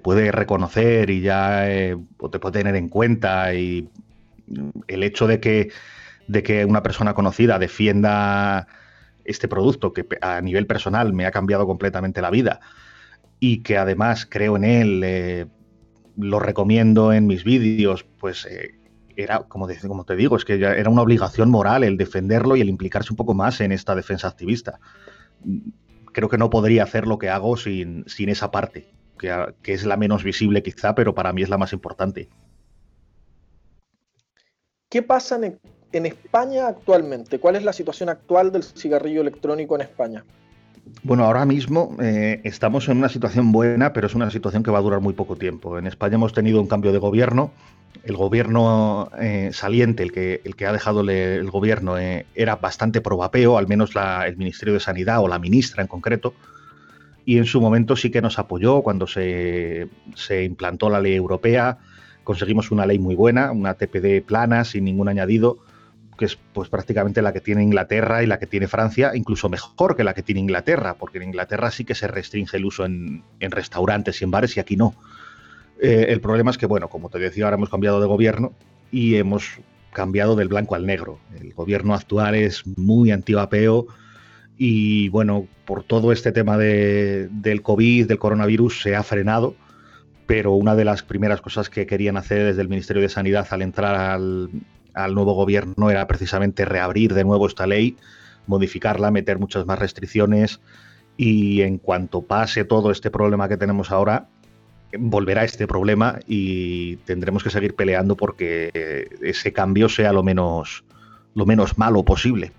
puede 0.00 0.30
reconocer 0.30 1.08
y 1.08 1.22
ya 1.22 1.70
eh, 1.70 1.96
te 2.30 2.38
puede 2.38 2.58
tener 2.58 2.76
en 2.76 2.88
cuenta 2.88 3.54
y 3.54 3.88
el 4.86 5.02
hecho 5.02 5.26
de 5.26 5.40
que, 5.40 5.70
de 6.28 6.42
que 6.42 6.66
una 6.66 6.82
persona 6.82 7.14
conocida 7.14 7.58
defienda 7.58 8.66
este 9.24 9.48
producto 9.48 9.94
que 9.94 10.06
a 10.20 10.42
nivel 10.42 10.66
personal 10.66 11.14
me 11.14 11.24
ha 11.24 11.30
cambiado 11.30 11.66
completamente 11.66 12.20
la 12.20 12.28
vida, 12.28 12.60
y 13.46 13.58
que 13.58 13.76
además 13.76 14.26
creo 14.26 14.56
en 14.56 14.64
él, 14.64 15.02
eh, 15.04 15.46
lo 16.16 16.38
recomiendo 16.38 17.12
en 17.12 17.26
mis 17.26 17.44
vídeos, 17.44 18.06
pues 18.18 18.46
eh, 18.46 18.80
era, 19.16 19.40
como, 19.40 19.66
te 19.66 20.16
digo, 20.16 20.38
es 20.38 20.46
que 20.46 20.54
era 20.54 20.88
una 20.88 21.02
obligación 21.02 21.50
moral 21.50 21.84
el 21.84 21.98
defenderlo 21.98 22.56
y 22.56 22.62
el 22.62 22.70
implicarse 22.70 23.12
un 23.12 23.18
poco 23.18 23.34
más 23.34 23.60
en 23.60 23.70
esta 23.70 23.94
defensa 23.94 24.28
activista. 24.28 24.80
Creo 26.12 26.30
que 26.30 26.38
no 26.38 26.48
podría 26.48 26.84
hacer 26.84 27.06
lo 27.06 27.18
que 27.18 27.28
hago 27.28 27.58
sin, 27.58 28.06
esa 28.06 28.50
parte, 28.50 28.88
que, 29.18 29.74
es 29.74 29.84
la 29.84 29.98
menos 29.98 30.24
visible 30.24 30.62
quizá, 30.62 30.94
pero 30.94 31.14
para 31.14 31.34
mí 31.34 31.42
es 31.42 31.50
la 31.50 31.58
más 31.58 31.74
importante. 31.74 32.30
¿Qué 34.88 35.02
pasa 35.02 35.38
en 35.92 36.06
España 36.06 36.66
actualmente? 36.66 37.38
¿Cuál 37.38 37.56
es 37.56 37.62
la 37.62 37.74
situación 37.74 38.08
actual 38.08 38.52
del 38.52 38.62
cigarrillo 38.62 39.20
electrónico 39.20 39.74
en 39.74 39.82
España? 39.82 40.24
Bueno, 41.02 41.24
ahora 41.24 41.44
mismo 41.44 41.96
eh, 42.00 42.40
estamos 42.44 42.88
en 42.88 42.98
una 42.98 43.08
situación 43.08 43.52
buena, 43.52 43.92
pero 43.92 44.06
es 44.06 44.14
una 44.14 44.30
situación 44.30 44.62
que 44.62 44.70
va 44.70 44.78
a 44.78 44.82
durar 44.82 45.00
muy 45.00 45.14
poco 45.14 45.36
tiempo. 45.36 45.78
En 45.78 45.86
España 45.86 46.14
hemos 46.14 46.32
tenido 46.32 46.60
un 46.60 46.66
cambio 46.66 46.92
de 46.92 46.98
gobierno. 46.98 47.52
El 48.04 48.16
gobierno 48.16 49.10
eh, 49.20 49.50
saliente, 49.52 50.02
el 50.02 50.12
que, 50.12 50.40
el 50.44 50.56
que 50.56 50.66
ha 50.66 50.72
dejado 50.72 51.00
el 51.02 51.50
gobierno, 51.50 51.98
eh, 51.98 52.26
era 52.34 52.56
bastante 52.56 53.00
pro 53.00 53.16
vapeo, 53.16 53.56
al 53.56 53.68
menos 53.68 53.92
el 54.26 54.36
Ministerio 54.36 54.74
de 54.74 54.80
Sanidad 54.80 55.22
o 55.22 55.28
la 55.28 55.38
ministra 55.38 55.82
en 55.82 55.88
concreto. 55.88 56.34
Y 57.24 57.38
en 57.38 57.46
su 57.46 57.60
momento 57.60 57.96
sí 57.96 58.10
que 58.10 58.20
nos 58.20 58.38
apoyó 58.38 58.82
cuando 58.82 59.06
se 59.06 59.88
implantó 60.42 60.90
la 60.90 61.00
ley 61.00 61.14
europea. 61.14 61.78
Conseguimos 62.24 62.70
una 62.70 62.84
ley 62.84 62.98
muy 62.98 63.14
buena, 63.14 63.52
una 63.52 63.74
TPD 63.74 64.22
plana, 64.22 64.64
sin 64.64 64.84
ningún 64.84 65.08
añadido 65.08 65.63
que 66.16 66.26
es 66.26 66.38
pues 66.52 66.68
prácticamente 66.68 67.22
la 67.22 67.32
que 67.32 67.40
tiene 67.40 67.62
Inglaterra 67.62 68.22
y 68.22 68.26
la 68.26 68.38
que 68.38 68.46
tiene 68.46 68.68
Francia, 68.68 69.12
incluso 69.14 69.48
mejor 69.48 69.96
que 69.96 70.04
la 70.04 70.14
que 70.14 70.22
tiene 70.22 70.40
Inglaterra, 70.40 70.94
porque 70.94 71.18
en 71.18 71.24
Inglaterra 71.24 71.70
sí 71.70 71.84
que 71.84 71.94
se 71.94 72.06
restringe 72.06 72.56
el 72.56 72.64
uso 72.64 72.84
en, 72.84 73.22
restaurantes 73.40 74.20
y 74.20 74.24
en 74.24 74.30
bares 74.30 74.56
y 74.56 74.60
aquí 74.60 74.76
no. 74.76 74.94
Eh, 75.80 76.06
el 76.08 76.20
problema 76.20 76.50
es 76.50 76.58
que, 76.58 76.66
bueno, 76.66 76.88
como 76.88 77.10
te 77.10 77.18
decía, 77.18 77.44
ahora 77.44 77.56
hemos 77.56 77.70
cambiado 77.70 78.00
de 78.00 78.06
gobierno 78.06 78.52
y 78.90 79.16
hemos 79.16 79.58
cambiado 79.92 80.36
del 80.36 80.48
blanco 80.48 80.74
al 80.74 80.86
negro. 80.86 81.18
El 81.40 81.52
gobierno 81.52 81.94
actual 81.94 82.34
es 82.34 82.66
muy 82.76 83.10
anti-vapeo 83.10 83.86
y, 84.56 85.08
bueno, 85.08 85.46
por 85.64 85.82
todo 85.82 86.12
este 86.12 86.32
tema 86.32 86.56
de, 86.56 87.28
del 87.30 87.62
COVID, 87.62 88.06
del 88.06 88.18
coronavirus, 88.18 88.82
se 88.82 88.94
ha 88.94 89.02
frenado 89.02 89.56
pero 90.26 90.52
una 90.52 90.74
de 90.74 90.84
las 90.84 91.02
primeras 91.02 91.40
cosas 91.40 91.68
que 91.68 91.86
querían 91.86 92.16
hacer 92.16 92.44
desde 92.44 92.62
el 92.62 92.68
Ministerio 92.68 93.02
de 93.02 93.08
Sanidad 93.08 93.46
al 93.50 93.62
entrar 93.62 93.94
al, 93.94 94.48
al 94.94 95.14
nuevo 95.14 95.34
gobierno 95.34 95.90
era 95.90 96.06
precisamente 96.06 96.64
reabrir 96.64 97.14
de 97.14 97.24
nuevo 97.24 97.46
esta 97.46 97.66
ley, 97.66 97.96
modificarla, 98.46 99.10
meter 99.10 99.38
muchas 99.38 99.66
más 99.66 99.78
restricciones 99.78 100.60
y 101.16 101.62
en 101.62 101.78
cuanto 101.78 102.22
pase 102.22 102.64
todo 102.64 102.90
este 102.90 103.10
problema 103.10 103.48
que 103.48 103.56
tenemos 103.56 103.90
ahora, 103.90 104.28
volverá 104.98 105.44
este 105.44 105.66
problema 105.66 106.18
y 106.26 106.96
tendremos 106.98 107.42
que 107.42 107.50
seguir 107.50 107.74
peleando 107.74 108.16
porque 108.16 109.08
ese 109.20 109.52
cambio 109.52 109.88
sea 109.88 110.12
lo 110.12 110.22
menos, 110.22 110.84
lo 111.34 111.46
menos 111.46 111.78
malo 111.78 112.04
posible. 112.04 112.52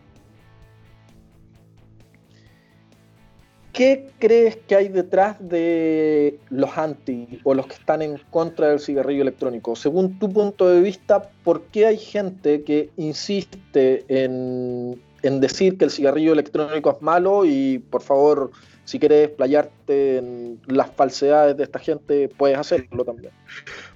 ¿Qué 3.76 4.08
crees 4.20 4.56
que 4.56 4.76
hay 4.78 4.88
detrás 4.88 5.36
de 5.42 6.40
los 6.50 6.78
anti 6.78 7.42
o 7.44 7.54
los 7.54 7.68
que 7.68 7.74
están 7.74 8.02
en 8.02 8.18
contra 8.30 8.70
del 8.70 8.80
cigarrillo 8.80 9.22
electrónico? 9.22 9.76
Según 9.76 10.18
tu 10.18 10.32
punto 10.32 10.70
de 10.70 10.80
vista, 10.80 11.30
¿por 11.44 11.64
qué 11.64 11.88
hay 11.88 11.98
gente 11.98 12.64
que 12.64 12.90
insiste 12.96 14.06
en, 14.08 14.98
decir 15.42 15.78
que 15.78 15.84
el 15.84 15.92
cigarrillo 15.92 16.32
electrónico 16.32 16.90
es 16.90 17.02
malo? 17.02 17.44
Y 17.44 17.80
por 17.80 18.02
favor, 18.02 18.52
si 18.86 18.98
quieres 18.98 19.28
playarte 19.32 20.20
en 20.20 20.62
las 20.68 20.90
falsedades 20.92 21.58
de 21.58 21.64
esta 21.64 21.80
gente, 21.80 22.30
puedes 22.30 22.58
hacerlo 22.58 23.04
también. 23.04 23.34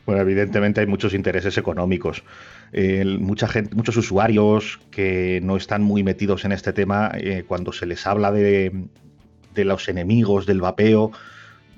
Bueno, 0.06 0.22
evidentemente 0.22 0.82
hay 0.82 0.88
muchos 0.88 1.14
intereses 1.14 1.58
económicos. 1.58 2.22
mucha 3.20 3.48
gente, 3.48 3.74
muchos 3.76 3.96
usuarios 3.96 4.78
que 4.92 5.40
no 5.42 5.56
están 5.56 5.84
muy 5.84 6.04
metidos 6.04 6.44
en 6.44 6.52
este 6.52 6.74
tema, 6.74 7.14
eh, 7.16 7.46
cuando 7.48 7.72
se 7.72 7.86
les 7.86 8.06
habla 8.06 8.34
de, 8.34 8.90
de 9.54 9.66
los 9.66 9.88
enemigos 9.90 10.46
del 10.46 10.62
vapeo, 10.62 11.12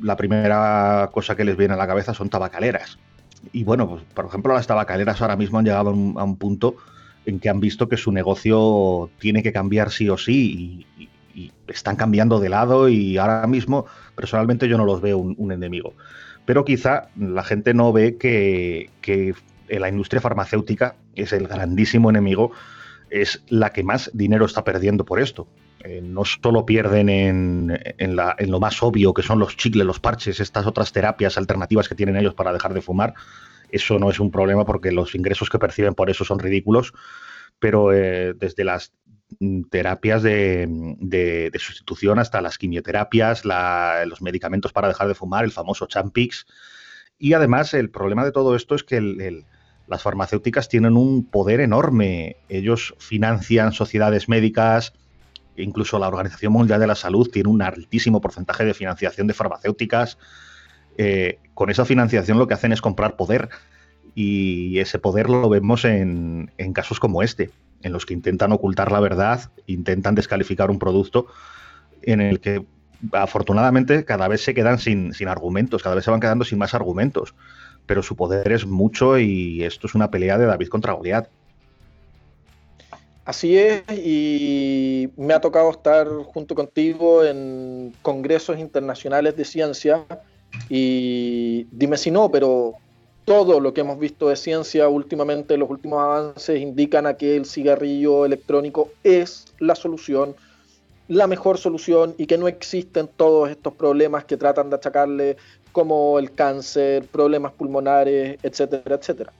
la 0.01 0.17
primera 0.17 1.09
cosa 1.13 1.35
que 1.35 1.45
les 1.45 1.57
viene 1.57 1.73
a 1.73 1.77
la 1.77 1.87
cabeza 1.87 2.13
son 2.13 2.29
tabacaleras. 2.29 2.97
y 3.53 3.63
bueno, 3.63 3.89
pues, 3.89 4.03
por 4.13 4.25
ejemplo, 4.25 4.53
las 4.53 4.67
tabacaleras 4.67 5.21
ahora 5.21 5.35
mismo 5.35 5.59
han 5.59 5.65
llegado 5.65 5.89
a 5.89 5.93
un, 5.93 6.37
punto 6.37 6.75
en 7.25 7.39
que 7.39 7.49
han 7.49 7.59
visto 7.59 7.89
que 7.89 7.97
su 7.97 8.11
negocio 8.11 9.09
tiene 9.19 9.43
que 9.43 9.51
cambiar 9.51 9.91
sí 9.91 10.09
o 10.09 10.17
sí 10.17 10.85
y, 10.97 11.07
están 11.67 11.95
cambiando 11.95 12.41
de 12.41 12.49
lado 12.49 12.89
y 12.89 13.17
ahora 13.17 13.47
mismo 13.47 13.85
personalmente 14.13 14.67
yo 14.67 14.77
no 14.77 14.83
los 14.83 14.99
veo 14.99 15.17
un, 15.17 15.51
enemigo. 15.53 15.93
Pero 16.45 16.65
quizá 16.65 17.07
la 17.17 17.43
gente 17.43 17.73
no 17.73 17.93
ve 17.93 18.17
que, 18.17 18.89
que 18.99 19.33
la 19.69 19.87
industria 19.87 20.19
farmacéutica 20.19 20.95
es 21.15 21.31
el 21.31 21.47
grandísimo 21.47 22.09
enemigo, 22.09 22.51
es 23.09 23.43
la 23.47 23.71
que 23.71 23.83
más 23.83 24.11
dinero 24.13 24.45
está 24.45 24.65
perdiendo 24.65 25.05
por 25.05 25.21
esto. 25.21 25.47
Eh, 25.83 26.01
no 26.01 26.25
solo 26.25 26.65
pierden 26.65 27.09
en, 27.09 28.15
lo 28.15 28.59
más 28.59 28.81
obvio, 28.83 29.13
que 29.13 29.23
son 29.23 29.39
los 29.39 29.57
chicles, 29.57 29.85
los 29.85 29.99
parches, 29.99 30.39
estas 30.39 30.65
otras 30.67 30.91
terapias 30.91 31.37
alternativas 31.37 31.87
que 31.89 31.95
tienen 31.95 32.17
ellos 32.17 32.33
para 32.33 32.53
dejar 32.53 32.73
de 32.73 32.81
fumar. 32.81 33.13
Eso 33.69 33.99
no 33.99 34.09
es 34.09 34.19
un 34.19 34.31
problema 34.31 34.65
porque 34.65 34.91
los 34.91 35.15
ingresos 35.15 35.49
que 35.49 35.59
perciben 35.59 35.95
por 35.95 36.09
eso 36.09 36.25
son 36.25 36.39
ridículos. 36.39 36.93
Pero 37.59 37.93
eh, 37.93 38.33
desde 38.33 38.63
las 38.63 38.93
terapias 39.69 40.23
de, 40.23 41.51
sustitución 41.57 42.19
hasta 42.19 42.41
las 42.41 42.57
quimioterapias, 42.57 43.43
los 43.45 44.21
medicamentos 44.21 44.73
para 44.73 44.87
dejar 44.87 45.07
de 45.07 45.15
fumar, 45.15 45.45
el 45.45 45.51
famoso 45.51 45.85
Champix. 45.85 46.45
Y 47.17 47.33
además 47.33 47.73
el 47.73 47.89
problema 47.91 48.25
de 48.25 48.31
todo 48.31 48.55
esto 48.55 48.75
es 48.75 48.83
que 48.83 49.43
las 49.87 50.01
farmacéuticas 50.01 50.69
tienen 50.69 50.97
un 50.97 51.25
poder 51.29 51.59
enorme. 51.59 52.37
Ellos 52.49 52.95
financian 52.97 53.73
sociedades 53.73 54.27
médicas, 54.27 54.93
incluso 55.61 55.99
la 55.99 56.07
Organización 56.07 56.53
Mundial 56.53 56.79
de 56.79 56.87
la 56.87 56.95
Salud 56.95 57.29
tiene 57.29 57.49
un 57.49 57.61
altísimo 57.61 58.21
porcentaje 58.21 58.65
de 58.65 58.73
financiación 58.73 59.27
de 59.27 59.33
farmacéuticas. 59.33 60.17
Eh, 60.97 61.39
con 61.53 61.69
esa 61.69 61.85
financiación 61.85 62.37
lo 62.37 62.47
que 62.47 62.53
hacen 62.53 62.73
es 62.73 62.81
comprar 62.81 63.15
poder 63.15 63.49
y 64.13 64.79
ese 64.79 64.99
poder 64.99 65.29
lo 65.29 65.47
vemos 65.49 65.85
en, 65.85 66.51
casos 66.73 66.99
como 66.99 67.23
este, 67.23 67.49
en 67.81 67.93
los 67.93 68.05
que 68.05 68.13
intentan 68.13 68.51
ocultar 68.51 68.91
la 68.91 68.99
verdad, 68.99 69.51
intentan 69.67 70.15
descalificar 70.15 70.69
un 70.69 70.79
producto 70.79 71.27
en 72.01 72.19
el 72.19 72.39
que 72.39 72.65
afortunadamente 73.13 74.05
cada 74.05 74.27
vez 74.27 74.43
se 74.43 74.53
quedan 74.53 74.79
sin, 74.79 75.13
sin 75.13 75.27
argumentos, 75.27 75.81
cada 75.81 75.95
vez 75.95 76.03
se 76.03 76.11
van 76.11 76.19
quedando 76.19 76.43
sin 76.43 76.59
más 76.59 76.73
argumentos, 76.73 77.33
pero 77.85 78.03
su 78.03 78.15
poder 78.15 78.51
es 78.51 78.65
mucho 78.65 79.17
y 79.17 79.63
esto 79.63 79.87
es 79.87 79.95
una 79.95 80.11
pelea 80.11 80.37
de 80.37 80.45
David 80.45 80.67
contra 80.67 80.93
Goliat. 80.93 81.29
Así 83.23 83.55
es, 83.55 83.83
y 83.91 85.09
me 85.15 85.33
ha 85.33 85.41
tocado 85.41 85.69
estar 85.69 86.07
junto 86.07 86.55
contigo 86.55 87.23
en 87.23 87.93
congresos 88.01 88.57
internacionales 88.57 89.37
de 89.37 89.45
ciencia 89.45 90.05
y 90.69 91.67
dime 91.71 91.97
si 91.97 92.09
no, 92.09 92.31
pero 92.31 92.73
todo 93.23 93.59
lo 93.59 93.73
que 93.73 93.81
hemos 93.81 93.99
visto 93.99 94.29
de 94.29 94.35
ciencia 94.35 94.87
últimamente, 94.89 95.55
los 95.55 95.69
últimos 95.69 96.01
avances 96.01 96.59
indican 96.59 97.05
a 97.05 97.13
que 97.15 97.35
el 97.35 97.45
cigarrillo 97.45 98.25
electrónico 98.25 98.89
es 99.03 99.45
la 99.59 99.75
solución, 99.75 100.35
la 101.07 101.27
mejor 101.27 101.59
solución 101.59 102.15
y 102.17 102.25
que 102.25 102.39
no 102.39 102.47
existen 102.47 103.07
todos 103.07 103.51
estos 103.51 103.73
problemas 103.73 104.25
que 104.25 104.37
tratan 104.37 104.71
de 104.71 104.77
achacarle 104.77 105.37
como 105.71 106.17
el 106.17 106.33
cáncer, 106.33 107.05
problemas 107.05 107.51
pulmonares, 107.53 108.39
etcétera, 108.41 108.95
etcétera. 108.95 109.31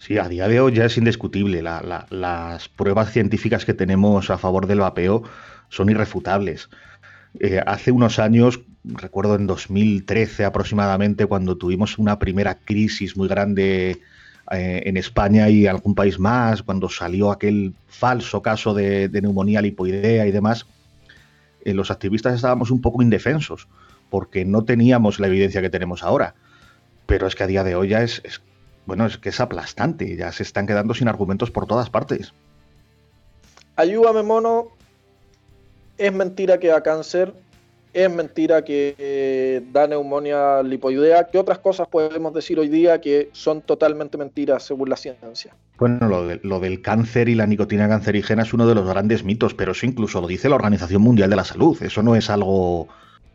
Sí, 0.00 0.16
a 0.16 0.28
día 0.28 0.48
de 0.48 0.60
hoy 0.60 0.72
ya 0.72 0.86
es 0.86 0.96
indiscutible. 0.96 1.60
las 1.62 2.68
pruebas 2.70 3.12
científicas 3.12 3.66
que 3.66 3.74
tenemos 3.74 4.30
a 4.30 4.38
favor 4.38 4.66
del 4.66 4.80
vapeo 4.80 5.24
son 5.68 5.90
irrefutables. 5.90 6.70
Eh, 7.38 7.60
hace 7.66 7.92
unos 7.92 8.18
años, 8.18 8.62
recuerdo 8.82 9.34
en 9.34 9.46
2013 9.46 10.46
aproximadamente, 10.46 11.26
cuando 11.26 11.58
tuvimos 11.58 11.98
una 11.98 12.18
primera 12.18 12.54
crisis 12.54 13.14
muy 13.14 13.28
grande 13.28 14.00
eh, 14.50 14.82
en 14.86 14.96
España 14.96 15.50
y 15.50 15.66
algún 15.66 15.94
país 15.94 16.18
más, 16.18 16.62
cuando 16.62 16.88
salió 16.88 17.30
aquel 17.30 17.74
falso 17.86 18.40
caso 18.40 18.72
de, 18.72 19.10
neumonía 19.20 19.60
lipoidea 19.60 20.26
y 20.26 20.32
demás, 20.32 20.64
eh, 21.66 21.74
los 21.74 21.90
activistas 21.90 22.34
estábamos 22.34 22.70
un 22.70 22.80
poco 22.80 23.02
indefensos 23.02 23.68
porque 24.08 24.46
no 24.46 24.64
teníamos 24.64 25.20
la 25.20 25.26
evidencia 25.26 25.60
que 25.60 25.68
tenemos 25.68 26.02
ahora. 26.02 26.34
Pero 27.04 27.26
es 27.26 27.34
que 27.34 27.42
a 27.42 27.46
día 27.46 27.64
de 27.64 27.74
hoy 27.74 27.88
ya 27.88 28.02
es 28.02 28.22
bueno, 28.86 29.06
es 29.06 29.18
que 29.18 29.28
es 29.28 29.40
aplastante, 29.40 30.16
ya 30.16 30.32
se 30.32 30.42
están 30.42 30.66
quedando 30.66 30.94
sin 30.94 31.08
argumentos 31.08 31.50
por 31.50 31.66
todas 31.66 31.90
partes. 31.90 32.32
Ayúdame, 33.76 34.22
mono. 34.22 34.68
Es 35.96 36.12
mentira 36.12 36.58
que 36.58 36.68
da 36.68 36.82
cáncer, 36.82 37.34
es 37.92 38.10
mentira 38.10 38.64
que 38.64 38.94
eh, 38.98 39.62
da 39.72 39.86
neumonía 39.86 40.62
lipoidea. 40.62 41.28
¿Qué 41.28 41.38
otras 41.38 41.58
cosas 41.58 41.88
podemos 41.88 42.32
decir 42.32 42.58
hoy 42.58 42.68
día 42.68 43.00
que 43.00 43.30
son 43.32 43.62
totalmente 43.62 44.16
mentiras 44.16 44.62
según 44.62 44.88
la 44.90 44.96
ciencia? 44.96 45.54
Bueno, 45.78 46.08
lo, 46.42 46.60
del 46.60 46.82
cáncer 46.82 47.28
y 47.28 47.34
la 47.34 47.46
nicotina 47.46 47.88
cancerígena 47.88 48.42
es 48.42 48.52
uno 48.52 48.66
de 48.66 48.74
los 48.74 48.86
grandes 48.86 49.24
mitos, 49.24 49.54
pero 49.54 49.72
eso 49.72 49.86
incluso 49.86 50.20
lo 50.20 50.26
dice 50.26 50.48
la 50.48 50.54
Organización 50.54 51.02
Mundial 51.02 51.30
de 51.30 51.36
la 51.36 51.44
Salud. 51.44 51.82
Eso 51.82 52.02
no 52.02 52.14
es 52.16 52.30
algo 52.30 52.88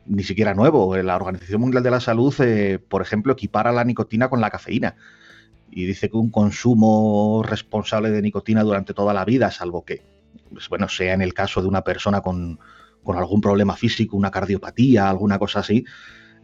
ni 0.05 0.23
siquiera 0.23 0.53
nuevo. 0.53 0.95
La 0.95 1.15
Organización 1.15 1.61
Mundial 1.61 1.83
de 1.83 1.91
la 1.91 1.99
Salud, 1.99 2.33
eh, 2.39 2.79
por 2.79 3.01
ejemplo, 3.01 3.33
equipara 3.33 3.71
la 3.71 3.83
nicotina 3.83 4.29
con 4.29 4.41
la 4.41 4.49
cafeína 4.49 4.95
y 5.75 5.85
dice 5.85 6.09
que 6.09 6.15
un 6.15 6.31
consumo 6.31 7.43
responsable 7.45 8.09
de 8.09 8.21
nicotina 8.21 8.63
durante 8.63 8.93
toda 8.93 9.13
la 9.13 9.25
vida, 9.25 9.51
salvo 9.51 9.83
que, 9.83 10.03
pues 10.49 10.69
bueno, 10.69 10.87
sea 10.87 11.13
en 11.13 11.21
el 11.21 11.33
caso 11.33 11.61
de 11.61 11.67
una 11.67 11.83
persona 11.83 12.21
con, 12.21 12.57
algún 13.05 13.41
problema 13.41 13.75
físico, 13.75 14.15
una 14.15 14.31
cardiopatía, 14.31 15.09
alguna 15.09 15.37
cosa 15.37 15.59
así, 15.59 15.83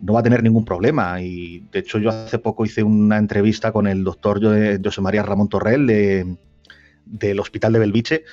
no 0.01 0.11
va 0.11 0.19
a 0.19 0.23
tener 0.23 0.43
ningún 0.43 0.65
problema. 0.65 1.21
Y 1.21 1.61
de 1.71 1.79
hecho 1.79 1.97
yo 1.97 2.09
hace 2.09 2.39
poco 2.39 2.65
hice 2.65 2.83
una 2.83 3.17
entrevista 3.17 3.71
con 3.71 3.87
el 3.87 4.03
doctor 4.03 4.41
José 4.83 4.99
María 4.99 5.23
Ramón 5.23 5.47
Torrell 5.47 6.37
del 7.05 7.39
Hospital 7.39 7.71
de 7.71 7.79
Belviche, 7.79 8.25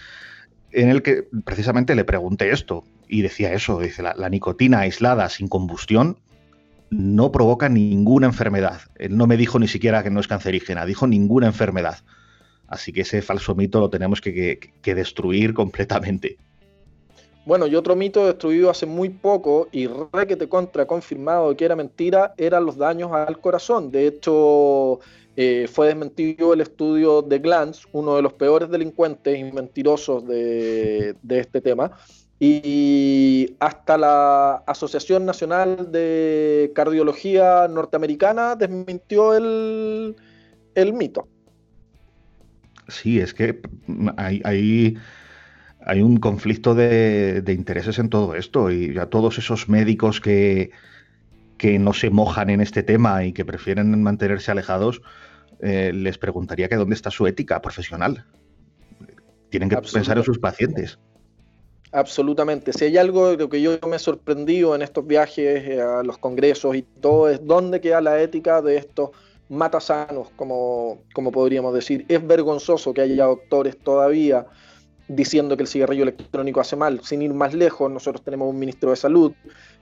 en 0.72 0.88
el 0.88 1.02
que 1.02 1.28
precisamente 1.44 1.94
le 1.94 2.04
pregunté 2.04 2.50
esto 2.50 2.82
y 3.06 3.22
decía 3.22 3.52
eso, 3.52 3.78
dice, 3.78 4.02
la 4.02 4.28
nicotina 4.28 4.80
aislada 4.80 5.28
sin 5.28 5.46
combustión 5.46 6.18
no 6.90 7.32
provoca 7.32 7.68
ninguna 7.68 8.26
enfermedad. 8.26 8.80
Él 8.96 9.16
no 9.16 9.26
me 9.26 9.36
dijo 9.36 9.58
ni 9.58 9.68
siquiera 9.68 10.02
que 10.02 10.10
no 10.10 10.20
es 10.20 10.28
cancerígena, 10.28 10.86
dijo 10.86 11.06
ninguna 11.06 11.46
enfermedad. 11.46 11.98
Así 12.66 12.92
que 12.92 13.02
ese 13.02 13.22
falso 13.22 13.54
mito 13.54 13.80
lo 13.80 13.90
tenemos 13.90 14.20
que, 14.20 14.70
destruir 14.82 15.54
completamente. 15.54 16.36
Bueno, 17.46 17.66
y 17.66 17.74
otro 17.74 17.96
mito 17.96 18.26
destruido 18.26 18.68
hace 18.68 18.84
muy 18.84 19.08
poco 19.08 19.68
y 19.72 19.86
re 19.86 20.26
que 20.26 20.36
te 20.36 20.48
contra 20.48 20.86
confirmado 20.86 21.56
que 21.56 21.64
era 21.64 21.74
mentira 21.74 22.34
eran 22.36 22.66
los 22.66 22.76
daños 22.76 23.10
al 23.12 23.40
corazón. 23.40 23.90
De 23.90 24.06
hecho, 24.06 25.00
eh, 25.34 25.66
fue 25.66 25.86
desmentido 25.86 26.52
el 26.52 26.60
estudio 26.60 27.22
de 27.22 27.38
Glantz, 27.38 27.86
uno 27.92 28.16
de 28.16 28.22
los 28.22 28.34
peores 28.34 28.68
delincuentes 28.68 29.38
y 29.38 29.44
mentirosos 29.44 30.26
de, 30.26 31.14
de 31.22 31.40
este 31.40 31.62
tema, 31.62 31.92
y 32.40 33.56
hasta 33.58 33.98
la 33.98 34.62
Asociación 34.66 35.26
Nacional 35.26 35.90
de 35.90 36.70
Cardiología 36.74 37.66
Norteamericana 37.68 38.54
desmintió 38.54 39.34
el, 39.34 40.14
mito. 40.94 41.28
Sí, 42.86 43.18
es 43.18 43.34
que 43.34 43.60
hay, 44.16 44.40
hay, 44.44 46.02
un 46.02 46.18
conflicto 46.18 46.76
de, 46.76 47.42
intereses 47.48 47.98
en 47.98 48.08
todo 48.08 48.36
esto 48.36 48.70
y 48.70 48.96
a 48.98 49.06
todos 49.06 49.38
esos 49.38 49.68
médicos 49.68 50.20
que, 50.20 50.70
que, 51.58 51.80
no 51.80 51.92
se 51.92 52.10
mojan 52.10 52.50
en 52.50 52.60
este 52.60 52.84
tema 52.84 53.24
y 53.24 53.32
que 53.32 53.44
prefieren 53.44 54.00
mantenerse 54.00 54.52
alejados, 54.52 55.02
eh, 55.60 55.90
les 55.92 56.18
preguntaría 56.18 56.68
que 56.68 56.76
dónde 56.76 56.94
está 56.94 57.10
su 57.10 57.26
ética 57.26 57.60
profesional. 57.60 58.24
Tienen 59.50 59.68
que 59.68 59.78
pensar 59.78 60.18
en 60.18 60.24
sus 60.24 60.38
pacientes. 60.38 61.00
Absolutamente. 61.92 62.72
Si 62.72 62.84
hay 62.84 62.98
algo 62.98 63.30
de 63.30 63.36
lo 63.36 63.48
que 63.48 63.62
yo 63.62 63.78
me 63.88 63.96
he 63.96 63.98
sorprendido 63.98 64.74
en 64.74 64.82
estos 64.82 65.06
viajes 65.06 65.66
eh, 65.66 65.80
a 65.80 66.02
los 66.02 66.18
congresos 66.18 66.76
y 66.76 66.82
todo, 66.82 67.28
es 67.28 67.44
dónde 67.46 67.80
queda 67.80 68.00
la 68.00 68.20
ética 68.20 68.60
de 68.60 68.76
estos 68.76 69.10
matasanos, 69.48 70.28
como, 70.36 70.98
como 71.14 71.32
podríamos 71.32 71.72
decir. 71.72 72.04
Es 72.08 72.26
vergonzoso 72.26 72.92
que 72.92 73.00
haya 73.00 73.24
doctores 73.24 73.78
todavía 73.78 74.46
diciendo 75.08 75.56
que 75.56 75.62
el 75.62 75.68
cigarrillo 75.68 76.02
electrónico 76.02 76.60
hace 76.60 76.76
mal. 76.76 77.00
Sin 77.02 77.22
ir 77.22 77.32
más 77.32 77.54
lejos, 77.54 77.90
nosotros 77.90 78.22
tenemos 78.22 78.50
un 78.50 78.58
ministro 78.58 78.90
de 78.90 78.96
salud 78.96 79.32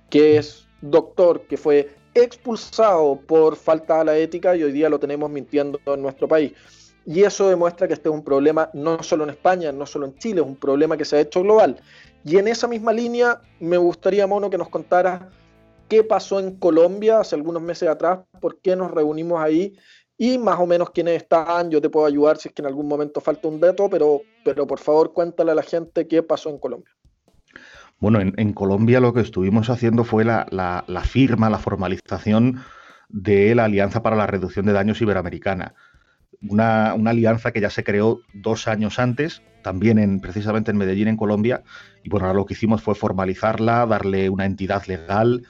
que 0.08 0.36
es 0.36 0.66
doctor, 0.80 1.42
que 1.48 1.56
fue 1.56 1.90
expulsado 2.14 3.20
por 3.26 3.56
falta 3.56 4.00
a 4.00 4.04
la 4.04 4.16
ética 4.16 4.56
y 4.56 4.62
hoy 4.62 4.72
día 4.72 4.88
lo 4.88 5.00
tenemos 5.00 5.28
mintiendo 5.28 5.80
en 5.84 6.02
nuestro 6.02 6.28
país. 6.28 6.52
Y 7.06 7.22
eso 7.22 7.48
demuestra 7.48 7.86
que 7.86 7.94
este 7.94 8.08
es 8.08 8.14
un 8.14 8.24
problema 8.24 8.68
no 8.74 9.00
solo 9.02 9.22
en 9.22 9.30
España, 9.30 9.70
no 9.70 9.86
solo 9.86 10.06
en 10.06 10.18
Chile, 10.18 10.40
es 10.40 10.46
un 10.46 10.56
problema 10.56 10.96
que 10.96 11.04
se 11.04 11.16
ha 11.16 11.20
hecho 11.20 11.42
global. 11.42 11.80
Y 12.24 12.36
en 12.38 12.48
esa 12.48 12.66
misma 12.66 12.92
línea 12.92 13.40
me 13.60 13.76
gustaría, 13.76 14.26
Mono, 14.26 14.50
que 14.50 14.58
nos 14.58 14.68
contara 14.68 15.30
qué 15.88 16.02
pasó 16.02 16.40
en 16.40 16.56
Colombia 16.56 17.20
hace 17.20 17.36
algunos 17.36 17.62
meses 17.62 17.88
atrás, 17.88 18.18
por 18.40 18.58
qué 18.58 18.74
nos 18.74 18.90
reunimos 18.90 19.40
ahí 19.40 19.76
y 20.18 20.36
más 20.36 20.58
o 20.58 20.66
menos 20.66 20.90
quiénes 20.90 21.22
están. 21.22 21.70
Yo 21.70 21.80
te 21.80 21.88
puedo 21.88 22.06
ayudar 22.06 22.38
si 22.38 22.48
es 22.48 22.54
que 22.54 22.62
en 22.62 22.66
algún 22.66 22.88
momento 22.88 23.20
falta 23.20 23.46
un 23.46 23.60
dato, 23.60 23.88
pero, 23.88 24.22
pero 24.44 24.66
por 24.66 24.80
favor 24.80 25.12
cuéntale 25.12 25.52
a 25.52 25.54
la 25.54 25.62
gente 25.62 26.08
qué 26.08 26.24
pasó 26.24 26.50
en 26.50 26.58
Colombia. 26.58 26.92
Bueno, 28.00 28.20
en, 28.20 28.52
Colombia 28.52 28.98
lo 28.98 29.14
que 29.14 29.20
estuvimos 29.20 29.70
haciendo 29.70 30.02
fue 30.02 30.24
la, 30.24 30.46
la 30.50 31.00
firma, 31.02 31.48
la 31.48 31.58
formalización 31.58 32.60
de 33.08 33.54
la 33.54 33.64
Alianza 33.64 34.02
para 34.02 34.16
la 34.16 34.26
Reducción 34.26 34.66
de 34.66 34.72
Daños 34.72 35.00
Iberoamericana. 35.00 35.74
Una, 36.42 36.90
alianza 36.92 37.52
que 37.52 37.60
ya 37.60 37.70
se 37.70 37.84
creó 37.84 38.20
dos 38.34 38.68
años 38.68 38.98
antes, 38.98 39.42
también 39.62 39.98
en, 39.98 40.20
precisamente 40.20 40.70
en 40.70 40.76
Medellín, 40.76 41.08
en 41.08 41.16
Colombia, 41.16 41.62
y 42.02 42.08
bueno, 42.08 42.26
ahora 42.26 42.38
lo 42.38 42.46
que 42.46 42.54
hicimos 42.54 42.82
fue 42.82 42.94
formalizarla, 42.94 43.86
darle 43.86 44.30
una 44.30 44.46
entidad 44.46 44.84
legal, 44.86 45.42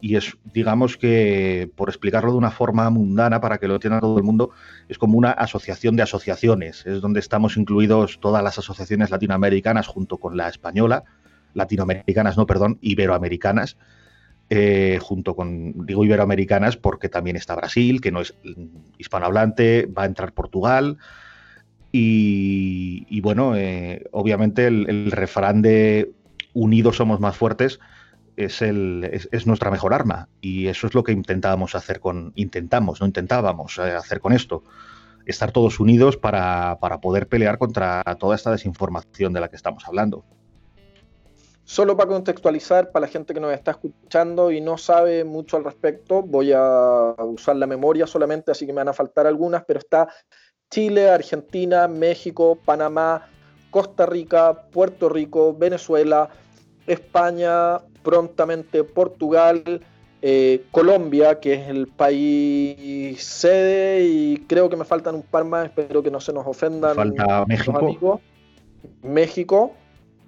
y 0.00 0.16
es, 0.16 0.36
digamos 0.52 0.98
que, 0.98 1.70
por 1.76 1.88
explicarlo 1.88 2.32
de 2.32 2.38
una 2.38 2.50
forma 2.50 2.90
mundana 2.90 3.40
para 3.40 3.58
que 3.58 3.68
lo 3.68 3.74
entienda 3.74 4.00
todo 4.00 4.18
el 4.18 4.24
mundo, 4.24 4.50
es 4.88 4.98
como 4.98 5.16
una 5.16 5.30
asociación 5.30 5.96
de 5.96 6.02
asociaciones, 6.02 6.84
es 6.84 7.00
donde 7.00 7.20
estamos 7.20 7.56
incluidos 7.56 8.20
todas 8.20 8.44
las 8.44 8.58
asociaciones 8.58 9.10
latinoamericanas 9.10 9.86
junto 9.86 10.18
con 10.18 10.36
la 10.36 10.48
española, 10.48 11.04
latinoamericanas, 11.54 12.36
no, 12.36 12.46
perdón, 12.46 12.78
iberoamericanas, 12.82 13.78
eh, 14.50 14.98
junto 15.00 15.34
con, 15.34 15.86
digo 15.86 16.04
iberoamericanas, 16.04 16.76
porque 16.76 17.08
también 17.08 17.36
está 17.36 17.54
Brasil, 17.54 18.00
que 18.00 18.12
no 18.12 18.20
es 18.20 18.34
hispanohablante, 18.98 19.86
va 19.86 20.02
a 20.02 20.06
entrar 20.06 20.32
Portugal. 20.32 20.98
Y, 21.96 23.20
bueno, 23.20 23.56
eh, 23.56 24.04
obviamente 24.10 24.66
el, 24.66 25.12
refrán 25.12 25.62
de 25.62 26.12
unidos 26.52 26.96
somos 26.96 27.20
más 27.20 27.36
fuertes 27.36 27.78
es, 28.36 28.62
el, 28.62 29.08
es, 29.30 29.46
nuestra 29.46 29.70
mejor 29.70 29.94
arma. 29.94 30.28
Y 30.40 30.66
eso 30.66 30.88
es 30.88 30.94
lo 30.94 31.04
que 31.04 31.12
intentábamos 31.12 31.74
hacer 31.76 32.00
con, 32.00 32.32
intentamos, 32.34 33.00
no 33.00 33.06
intentábamos 33.06 33.78
eh, 33.78 33.92
hacer 33.92 34.20
con 34.20 34.32
esto. 34.32 34.64
Estar 35.24 35.52
todos 35.52 35.80
unidos 35.80 36.16
para, 36.16 36.78
para 36.80 37.00
poder 37.00 37.28
pelear 37.28 37.58
contra 37.58 38.02
toda 38.18 38.34
esta 38.34 38.50
desinformación 38.50 39.32
de 39.32 39.40
la 39.40 39.48
que 39.48 39.56
estamos 39.56 39.86
hablando. 39.86 40.24
Solo 41.64 41.96
para 41.96 42.10
contextualizar, 42.10 42.92
para 42.92 43.06
la 43.06 43.12
gente 43.12 43.32
que 43.32 43.40
nos 43.40 43.52
está 43.52 43.70
escuchando 43.70 44.50
y 44.50 44.60
no 44.60 44.76
sabe 44.76 45.24
mucho 45.24 45.56
al 45.56 45.64
respecto, 45.64 46.22
voy 46.22 46.52
a 46.54 47.14
usar 47.18 47.56
la 47.56 47.66
memoria 47.66 48.06
solamente, 48.06 48.50
así 48.50 48.66
que 48.66 48.72
me 48.72 48.80
van 48.80 48.88
a 48.88 48.92
faltar 48.92 49.26
algunas, 49.26 49.64
pero 49.64 49.78
está 49.78 50.08
Chile, 50.70 51.08
Argentina, 51.08 51.88
México, 51.88 52.58
Panamá, 52.62 53.28
Costa 53.70 54.04
Rica, 54.04 54.68
Puerto 54.70 55.08
Rico, 55.08 55.56
Venezuela, 55.56 56.28
España, 56.86 57.78
prontamente 58.02 58.84
Portugal, 58.84 59.80
eh, 60.20 60.64
Colombia, 60.70 61.40
que 61.40 61.54
es 61.54 61.68
el 61.68 61.88
país 61.88 63.22
sede, 63.22 64.04
y 64.04 64.36
creo 64.46 64.68
que 64.68 64.76
me 64.76 64.84
faltan 64.84 65.14
un 65.14 65.22
par 65.22 65.44
más, 65.44 65.66
espero 65.66 66.02
que 66.02 66.10
no 66.10 66.20
se 66.20 66.32
nos 66.32 66.46
ofendan. 66.46 66.94
Falta 66.94 67.46
México. 67.46 68.20
México. 69.02 69.72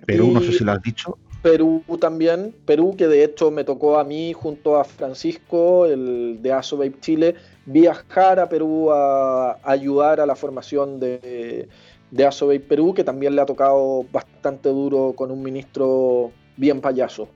Perú, 0.07 0.33
no 0.33 0.41
sé 0.41 0.53
si 0.53 0.65
lo 0.65 0.73
has 0.73 0.83
dicho. 0.83 1.19
Perú 1.47 1.85
también, 2.01 2.53
Perú 2.65 2.97
que 2.99 3.07
de 3.07 3.23
hecho 3.23 3.53
me 3.53 3.63
tocó 3.63 4.01
a 4.01 4.05
mí 4.05 4.33
junto 4.33 4.77
a 4.77 4.83
Francisco, 4.83 5.87
el 5.87 6.43
de 6.43 6.53
Asobabe 6.53 6.99
Chile, 6.99 7.37
viajar 7.67 8.41
a 8.41 8.49
Perú 8.49 8.91
a, 8.91 9.57
ayudar 9.63 10.19
a 10.19 10.27
la 10.27 10.35
formación 10.35 10.99
de, 10.99 11.69
de 12.11 12.61
Perú, 12.69 12.95
que 12.95 13.05
también 13.05 13.37
le 13.37 13.43
ha 13.43 13.47
tocado 13.47 14.05
bastante 14.11 14.71
duro 14.71 15.13
con 15.15 15.31
un 15.31 15.41
ministro 15.41 16.33
bien 16.57 16.81
payaso, 16.81 17.29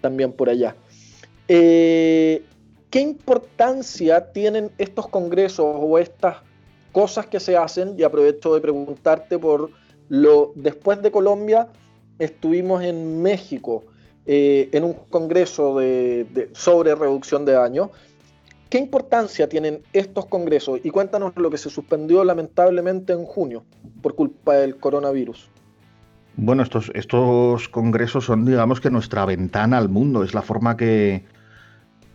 también 0.00 0.32
por 0.32 0.48
allá. 0.48 0.76
Eh, 1.48 2.44
¿Qué 2.88 3.00
importancia 3.00 4.32
tienen 4.32 4.70
estos 4.78 5.08
congresos 5.08 5.66
o 5.76 5.98
estas 5.98 6.36
cosas 6.92 7.26
que 7.26 7.40
se 7.40 7.56
hacen? 7.56 7.96
Y 7.98 8.04
aprovecho 8.04 8.54
de 8.54 8.60
preguntarte 8.60 9.40
por 9.40 9.70
lo 10.08 10.52
después 10.54 11.02
de 11.02 11.10
Colombia, 11.10 11.66
estuvimos 12.20 12.84
en 12.84 13.20
México 13.20 13.84
eh, 14.26 14.68
en 14.72 14.84
un 14.84 14.94
congreso 15.08 15.78
sobre 16.52 16.94
reducción 16.94 17.44
de 17.44 17.52
daños. 17.52 17.88
¿Qué 18.68 18.78
importancia 18.78 19.48
tienen 19.48 19.82
estos 19.92 20.26
congresos? 20.26 20.78
Y 20.84 20.90
cuéntanos 20.90 21.32
lo 21.36 21.50
que 21.50 21.58
se 21.58 21.70
suspendió 21.70 22.22
lamentablemente 22.22 23.12
en 23.12 23.24
junio 23.24 23.64
por 24.00 24.14
culpa 24.14 24.54
del 24.54 24.76
coronavirus. 24.76 25.48
Bueno, 26.36 26.62
estos, 26.62 27.68
congresos 27.68 28.26
son, 28.26 28.44
digamos 28.44 28.80
que 28.80 28.90
nuestra 28.90 29.24
ventana 29.24 29.78
al 29.78 29.88
mundo, 29.88 30.22
es 30.22 30.34
la 30.34 30.42
forma 30.42 30.76
que, 30.76 31.24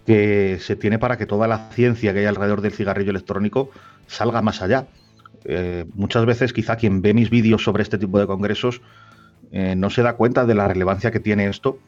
que 0.06 0.58
se 0.62 0.78
tiene 0.78 0.98
para 0.98 1.18
que 1.18 1.26
toda 1.26 1.48
la 1.48 1.70
ciencia 1.72 2.14
que 2.14 2.20
hay 2.20 2.26
alrededor 2.26 2.62
del 2.62 2.72
cigarrillo 2.72 3.12
electrónico 3.12 3.70
salga 4.08 4.42
más 4.42 4.62
allá. 4.62 4.88
Eh, 5.44 5.86
muchas 5.94 6.26
veces 6.26 6.54
quizá 6.54 6.76
quien 6.76 7.02
ve 7.02 7.14
mis 7.14 7.30
vídeos 7.30 7.64
sobre 7.64 7.84
este 7.84 7.98
tipo 7.98 8.18
de 8.18 8.26
congresos 8.26 8.82
eh, 9.52 9.76
no 9.76 9.90
se 9.90 10.02
da 10.02 10.14
cuenta 10.14 10.46
de 10.46 10.56
la 10.56 10.68
relevancia 10.68 11.12
que 11.12 11.20
tiene 11.20 11.48
esto, 11.48 11.80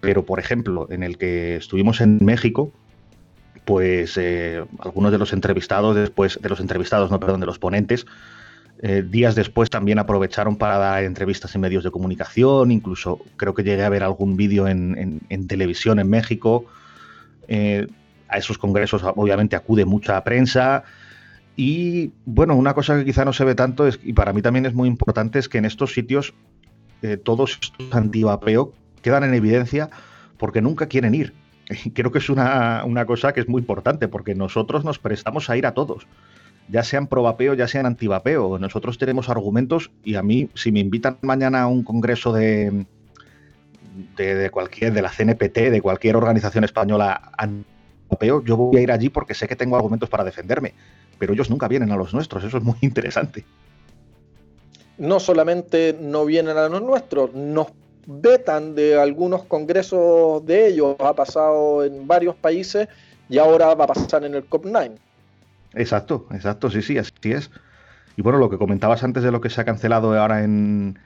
pero 0.00 0.24
por 0.24 0.38
ejemplo, 0.38 0.86
en 0.90 1.02
el 1.02 1.18
que 1.18 1.56
estuvimos 1.56 2.00
en 2.00 2.18
México, 2.24 2.72
pues 3.64 4.16
eh, 4.16 4.64
algunos 4.78 5.12
de 5.12 5.18
los 5.18 5.32
entrevistados, 5.32 5.96
después 5.96 6.38
de 6.40 6.48
los 6.48 6.60
entrevistados, 6.60 7.10
no, 7.10 7.20
perdón, 7.20 7.40
de 7.40 7.46
los 7.46 7.58
ponentes, 7.58 8.06
eh, 8.82 9.04
días 9.06 9.34
después 9.34 9.68
también 9.68 9.98
aprovecharon 9.98 10.56
para 10.56 10.78
dar 10.78 11.04
entrevistas 11.04 11.54
en 11.54 11.60
medios 11.60 11.84
de 11.84 11.90
comunicación, 11.90 12.70
incluso 12.70 13.20
creo 13.36 13.54
que 13.54 13.62
llegué 13.62 13.84
a 13.84 13.90
ver 13.90 14.02
algún 14.02 14.36
vídeo 14.36 14.66
en, 14.66 15.20
televisión 15.46 15.98
en 15.98 16.08
México. 16.08 16.64
a 17.48 18.38
esos 18.38 18.58
congresos 18.58 19.02
obviamente 19.04 19.56
acude 19.56 19.84
mucha 19.84 20.22
prensa. 20.24 20.84
Y 21.56 22.12
bueno, 22.24 22.56
una 22.56 22.72
cosa 22.72 22.96
que 22.96 23.04
quizá 23.04 23.24
no 23.26 23.34
se 23.34 23.44
ve 23.44 23.54
tanto 23.54 23.86
es, 23.86 24.00
y 24.02 24.14
para 24.14 24.32
mí 24.32 24.40
también 24.40 24.64
es 24.64 24.72
muy 24.72 24.88
importante, 24.88 25.38
es 25.38 25.48
que 25.48 25.58
en 25.58 25.66
estos 25.66 25.92
sitios 25.92 26.32
eh, 27.02 27.16
todos 27.16 27.58
estos 27.62 27.94
antivapeo 27.94 28.72
quedan 29.02 29.24
en 29.24 29.34
evidencia 29.34 29.90
porque 30.36 30.60
nunca 30.60 30.86
quieren 30.86 31.14
ir. 31.14 31.34
Creo 31.94 32.10
que 32.12 32.18
es 32.18 32.28
una, 32.28 32.84
cosa 33.06 33.32
que 33.32 33.40
es 33.40 33.48
muy 33.48 33.60
importante 33.60 34.08
porque 34.08 34.34
nosotros 34.34 34.84
nos 34.84 34.98
prestamos 34.98 35.48
a 35.50 35.56
ir 35.56 35.66
a 35.66 35.74
todos, 35.74 36.06
ya 36.68 36.82
sean 36.82 37.06
pro 37.06 37.22
vapeo, 37.22 37.54
ya 37.54 37.68
sean 37.68 37.86
antivapeo. 37.86 38.58
Nosotros 38.58 38.98
tenemos 38.98 39.28
argumentos 39.28 39.90
y 40.04 40.14
a 40.16 40.22
mí, 40.22 40.50
si 40.54 40.72
me 40.72 40.80
invitan 40.80 41.18
mañana 41.22 41.62
a 41.62 41.66
un 41.66 41.82
congreso 41.82 42.32
de, 42.32 42.86
de, 44.16 44.50
cualquier, 44.50 44.92
de 44.92 45.02
la 45.02 45.10
CNPT, 45.10 45.70
de 45.70 45.80
cualquier 45.80 46.16
organización 46.16 46.64
española 46.64 47.32
antivapeo, 47.36 48.44
yo 48.44 48.56
voy 48.56 48.76
a 48.78 48.82
ir 48.82 48.92
allí 48.92 49.08
porque 49.08 49.34
sé 49.34 49.48
que 49.48 49.56
tengo 49.56 49.76
argumentos 49.76 50.08
para 50.08 50.24
defenderme. 50.24 50.74
Pero 51.18 51.32
ellos 51.32 51.50
nunca 51.50 51.68
vienen 51.68 51.90
a 51.92 51.96
los 51.96 52.14
nuestros, 52.14 52.44
eso 52.44 52.58
es 52.58 52.64
muy 52.64 52.76
interesante 52.80 53.44
no 55.00 55.18
solamente 55.18 55.96
no 55.98 56.26
vienen 56.26 56.58
a 56.58 56.68
los 56.68 56.82
nuestros, 56.82 57.32
nos 57.34 57.68
vetan 58.06 58.74
de 58.74 59.00
algunos 59.00 59.44
congresos 59.44 60.44
de 60.44 60.68
ellos. 60.68 60.94
Ha 60.98 61.14
pasado 61.14 61.82
en 61.84 62.06
varios 62.06 62.36
países 62.36 62.86
y 63.28 63.38
ahora 63.38 63.74
va 63.74 63.84
a 63.84 63.88
pasar 63.88 64.24
en 64.24 64.34
el 64.34 64.48
COP9. 64.48 64.92
Exacto, 65.74 66.26
exacto, 66.32 66.70
sí, 66.70 66.82
sí, 66.82 66.98
así 66.98 67.12
es. 67.24 67.50
Y 68.16 68.22
bueno, 68.22 68.38
lo 68.38 68.50
que 68.50 68.58
comentabas 68.58 69.02
antes 69.02 69.22
de 69.22 69.32
lo 69.32 69.40
que 69.40 69.48
se 69.48 69.62
ha 69.62 69.64
cancelado 69.64 70.18
ahora 70.18 70.44
en, 70.44 70.98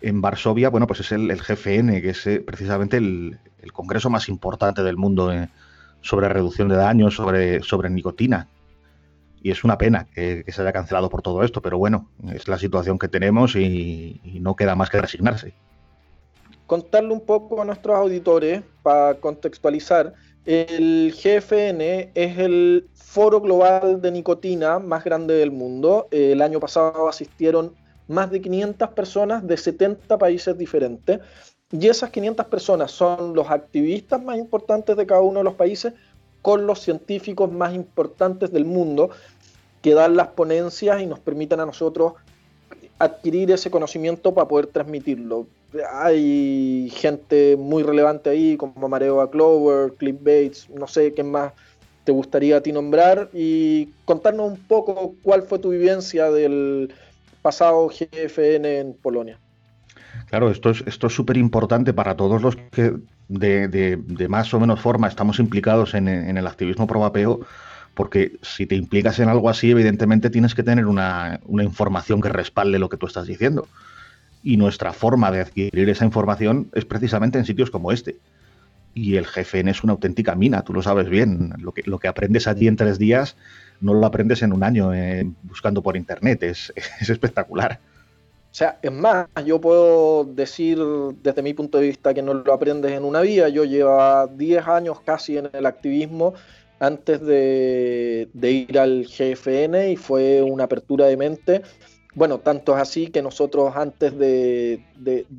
Varsovia, 0.00 0.70
bueno, 0.70 0.86
pues 0.86 1.00
es 1.00 1.12
el, 1.12 1.28
GFN, 1.28 2.00
que 2.00 2.10
es 2.10 2.26
eh, 2.26 2.40
precisamente 2.40 2.96
el, 2.96 3.38
congreso 3.72 4.08
más 4.08 4.28
importante 4.28 4.82
del 4.82 4.96
mundo 4.96 5.30
eh, 5.30 5.48
sobre 6.00 6.28
reducción 6.28 6.68
de 6.68 6.76
daños, 6.76 7.14
sobre, 7.14 7.62
sobre 7.62 7.90
nicotina 7.90 8.48
y 9.42 9.50
es 9.50 9.64
una 9.64 9.78
pena 9.78 10.06
que, 10.14 10.44
se 10.46 10.62
haya 10.62 10.72
cancelado 10.72 11.08
por 11.10 11.22
todo 11.22 11.42
esto, 11.42 11.60
pero 11.60 11.78
bueno, 11.78 12.08
es 12.32 12.48
la 12.48 12.58
situación 12.58 12.98
que 12.98 13.08
tenemos 13.08 13.56
y, 13.56 14.20
no 14.40 14.56
queda 14.56 14.74
más 14.74 14.90
que 14.90 15.00
resignarse. 15.00 15.54
Contarle 16.66 17.12
un 17.12 17.20
poco 17.20 17.60
a 17.60 17.64
nuestros 17.64 17.96
auditores 17.96 18.62
para 18.82 19.14
contextualizar, 19.14 20.14
el 20.44 21.12
GFN 21.12 22.10
es 22.14 22.38
el 22.38 22.88
foro 22.94 23.40
global 23.40 24.00
de 24.00 24.10
nicotina 24.10 24.78
más 24.78 25.04
grande 25.04 25.34
del 25.34 25.50
mundo. 25.50 26.08
El 26.10 26.42
año 26.42 26.58
pasado 26.58 27.08
asistieron 27.08 27.74
más 28.08 28.30
de 28.30 28.40
500 28.40 28.88
personas 28.90 29.46
de 29.46 29.56
70 29.56 30.18
países 30.18 30.56
diferentes. 30.58 31.20
Y 31.70 31.86
esas 31.86 32.10
500 32.10 32.46
personas 32.46 32.90
son 32.90 33.34
los 33.34 33.50
activistas 33.50 34.22
más 34.22 34.36
importantes 34.36 34.96
de 34.96 35.06
cada 35.06 35.20
uno 35.20 35.38
de 35.38 35.44
los 35.44 35.54
países 35.54 35.94
con 36.42 36.66
los 36.66 36.80
científicos 36.80 37.50
más 37.50 37.72
importantes 37.72 38.52
del 38.52 38.64
mundo 38.64 39.10
que 39.82 39.94
dan 39.94 40.16
las 40.16 40.28
ponencias 40.28 41.02
y 41.02 41.06
nos 41.06 41.18
permitan 41.18 41.60
a 41.60 41.66
nosotros 41.66 42.14
adquirir 42.98 43.50
ese 43.50 43.70
conocimiento 43.70 44.32
para 44.32 44.46
poder 44.46 44.68
transmitirlo. 44.68 45.46
Hay 45.92 46.90
gente 46.94 47.56
muy 47.56 47.82
relevante 47.82 48.30
ahí, 48.30 48.56
como 48.56 48.88
Mareo 48.88 49.28
Clover, 49.30 49.92
Cliff 49.94 50.16
Bates, 50.20 50.70
no 50.70 50.86
sé 50.86 51.12
qué 51.12 51.24
más 51.24 51.52
te 52.04 52.12
gustaría 52.12 52.56
a 52.56 52.60
ti 52.60 52.72
nombrar 52.72 53.28
y 53.32 53.88
contarnos 54.04 54.52
un 54.52 54.58
poco 54.58 55.14
cuál 55.22 55.42
fue 55.42 55.58
tu 55.58 55.70
vivencia 55.70 56.30
del 56.30 56.92
pasado 57.42 57.88
GFN 57.88 58.64
en 58.64 58.94
Polonia. 58.94 59.38
Claro, 60.28 60.50
esto 60.50 60.70
es 60.70 60.82
esto 60.86 61.06
es 61.08 61.12
súper 61.12 61.36
importante 61.36 61.92
para 61.92 62.16
todos 62.16 62.42
los 62.42 62.56
que 62.56 62.94
de, 63.28 64.28
más 64.28 64.52
o 64.54 64.60
menos 64.60 64.80
forma 64.80 65.08
estamos 65.08 65.38
implicados 65.38 65.94
en, 65.94 66.08
en 66.08 66.36
el 66.36 66.46
activismo 66.46 66.86
pro 66.86 67.00
vapeo 67.00 67.40
porque 67.94 68.38
si 68.42 68.66
te 68.66 68.74
implicas 68.74 69.18
en 69.18 69.28
algo 69.28 69.50
así, 69.50 69.70
evidentemente 69.70 70.30
tienes 70.30 70.54
que 70.54 70.62
tener 70.62 70.86
una, 70.86 71.40
información 71.48 72.20
que 72.20 72.28
respalde 72.28 72.78
lo 72.78 72.88
que 72.88 72.96
tú 72.96 73.06
estás 73.06 73.26
diciendo. 73.26 73.68
Y 74.42 74.56
nuestra 74.56 74.92
forma 74.92 75.30
de 75.30 75.40
adquirir 75.40 75.88
esa 75.88 76.04
información 76.04 76.68
es 76.74 76.84
precisamente 76.84 77.38
en 77.38 77.44
sitios 77.44 77.70
como 77.70 77.92
este. 77.92 78.16
y 78.94 79.16
el 79.16 79.24
GFN 79.24 79.70
es 79.70 79.82
una 79.82 79.94
auténtica 79.94 80.34
mina, 80.34 80.62
tú 80.62 80.74
lo 80.74 80.82
sabes 80.82 81.08
bien. 81.08 81.54
Lo 81.58 81.98
que, 81.98 82.08
aprendes 82.08 82.46
allí 82.46 82.66
en 82.66 82.76
tres 82.76 82.98
días 82.98 83.36
no 83.80 83.94
lo 83.94 84.06
aprendes 84.06 84.42
en 84.42 84.52
un 84.52 84.62
año 84.62 84.92
eh, 84.92 85.30
buscando 85.42 85.82
por 85.82 85.96
internet, 85.96 86.42
es, 86.42 86.72
es 87.00 87.10
espectacular. 87.10 87.80
O 88.52 88.54
sea, 88.54 88.78
es 88.82 88.92
más, 88.92 89.28
yo 89.46 89.58
puedo 89.62 90.24
decir 90.24 90.78
desde 91.22 91.40
mi 91.40 91.54
punto 91.54 91.78
de 91.78 91.86
vista 91.86 92.12
que 92.12 92.20
no 92.20 92.34
lo 92.34 92.52
aprendes 92.52 92.92
en 92.92 93.02
una 93.02 93.22
vida. 93.22 93.48
Yo 93.48 93.64
llevo 93.64 94.26
10 94.26 94.68
años 94.68 95.00
casi 95.00 95.38
en 95.38 95.48
el 95.54 95.64
activismo 95.64 96.34
antes 96.82 97.20
de, 97.24 98.28
ir 98.42 98.76
al 98.76 99.06
GFN 99.06 99.92
y 99.92 99.96
fue 99.96 100.42
una 100.42 100.64
apertura 100.64 101.06
de 101.06 101.16
mente. 101.16 101.62
Bueno, 102.16 102.40
tanto 102.40 102.74
es 102.74 102.82
así 102.82 103.06
que 103.06 103.22
nosotros 103.22 103.72
antes 103.76 104.18
de, 104.18 104.82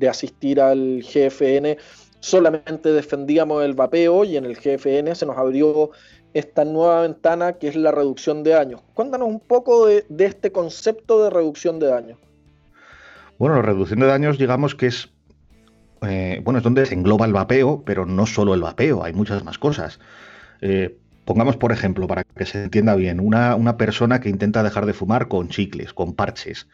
asistir 0.08 0.58
al 0.58 1.02
GFN 1.02 1.76
solamente 2.18 2.90
defendíamos 2.92 3.62
el 3.62 3.74
vapeo 3.74 4.24
y 4.24 4.38
en 4.38 4.46
el 4.46 4.56
GFN 4.56 5.14
se 5.14 5.26
nos 5.26 5.36
abrió 5.36 5.90
esta 6.32 6.64
nueva 6.64 7.02
ventana 7.02 7.52
que 7.52 7.68
es 7.68 7.76
la 7.76 7.92
reducción 7.92 8.42
de 8.42 8.52
daños. 8.52 8.80
Cuéntanos 8.94 9.28
un 9.28 9.40
poco 9.40 9.86
de, 9.86 10.06
este 10.18 10.50
concepto 10.50 11.22
de 11.22 11.28
reducción 11.28 11.78
de 11.78 11.88
daños. 11.88 12.18
Bueno, 13.38 13.56
la 13.56 13.62
reducción 13.62 14.00
de 14.00 14.06
daños 14.06 14.38
digamos 14.38 14.74
que 14.74 14.86
es, 14.86 15.10
eh, 16.00 16.40
bueno, 16.42 16.56
es 16.58 16.64
donde 16.64 16.86
se 16.86 16.94
engloba 16.94 17.26
el 17.26 17.34
vapeo, 17.34 17.82
pero 17.84 18.06
no 18.06 18.24
solo 18.24 18.54
el 18.54 18.62
vapeo, 18.62 19.04
hay 19.04 19.12
muchas 19.12 19.44
más 19.44 19.58
cosas. 19.58 20.00
Eh, 20.62 20.96
pongamos, 21.24 21.56
por 21.56 21.72
ejemplo, 21.72 22.06
para 22.06 22.24
que 22.24 22.46
se 22.46 22.64
entienda 22.64 22.94
bien, 22.94 23.20
una, 23.20 23.54
una 23.54 23.76
persona 23.76 24.20
que 24.20 24.28
intenta 24.28 24.62
dejar 24.62 24.86
de 24.86 24.92
fumar 24.92 25.28
con 25.28 25.48
chicles, 25.48 25.92
con 25.92 26.14
parches, 26.14 26.68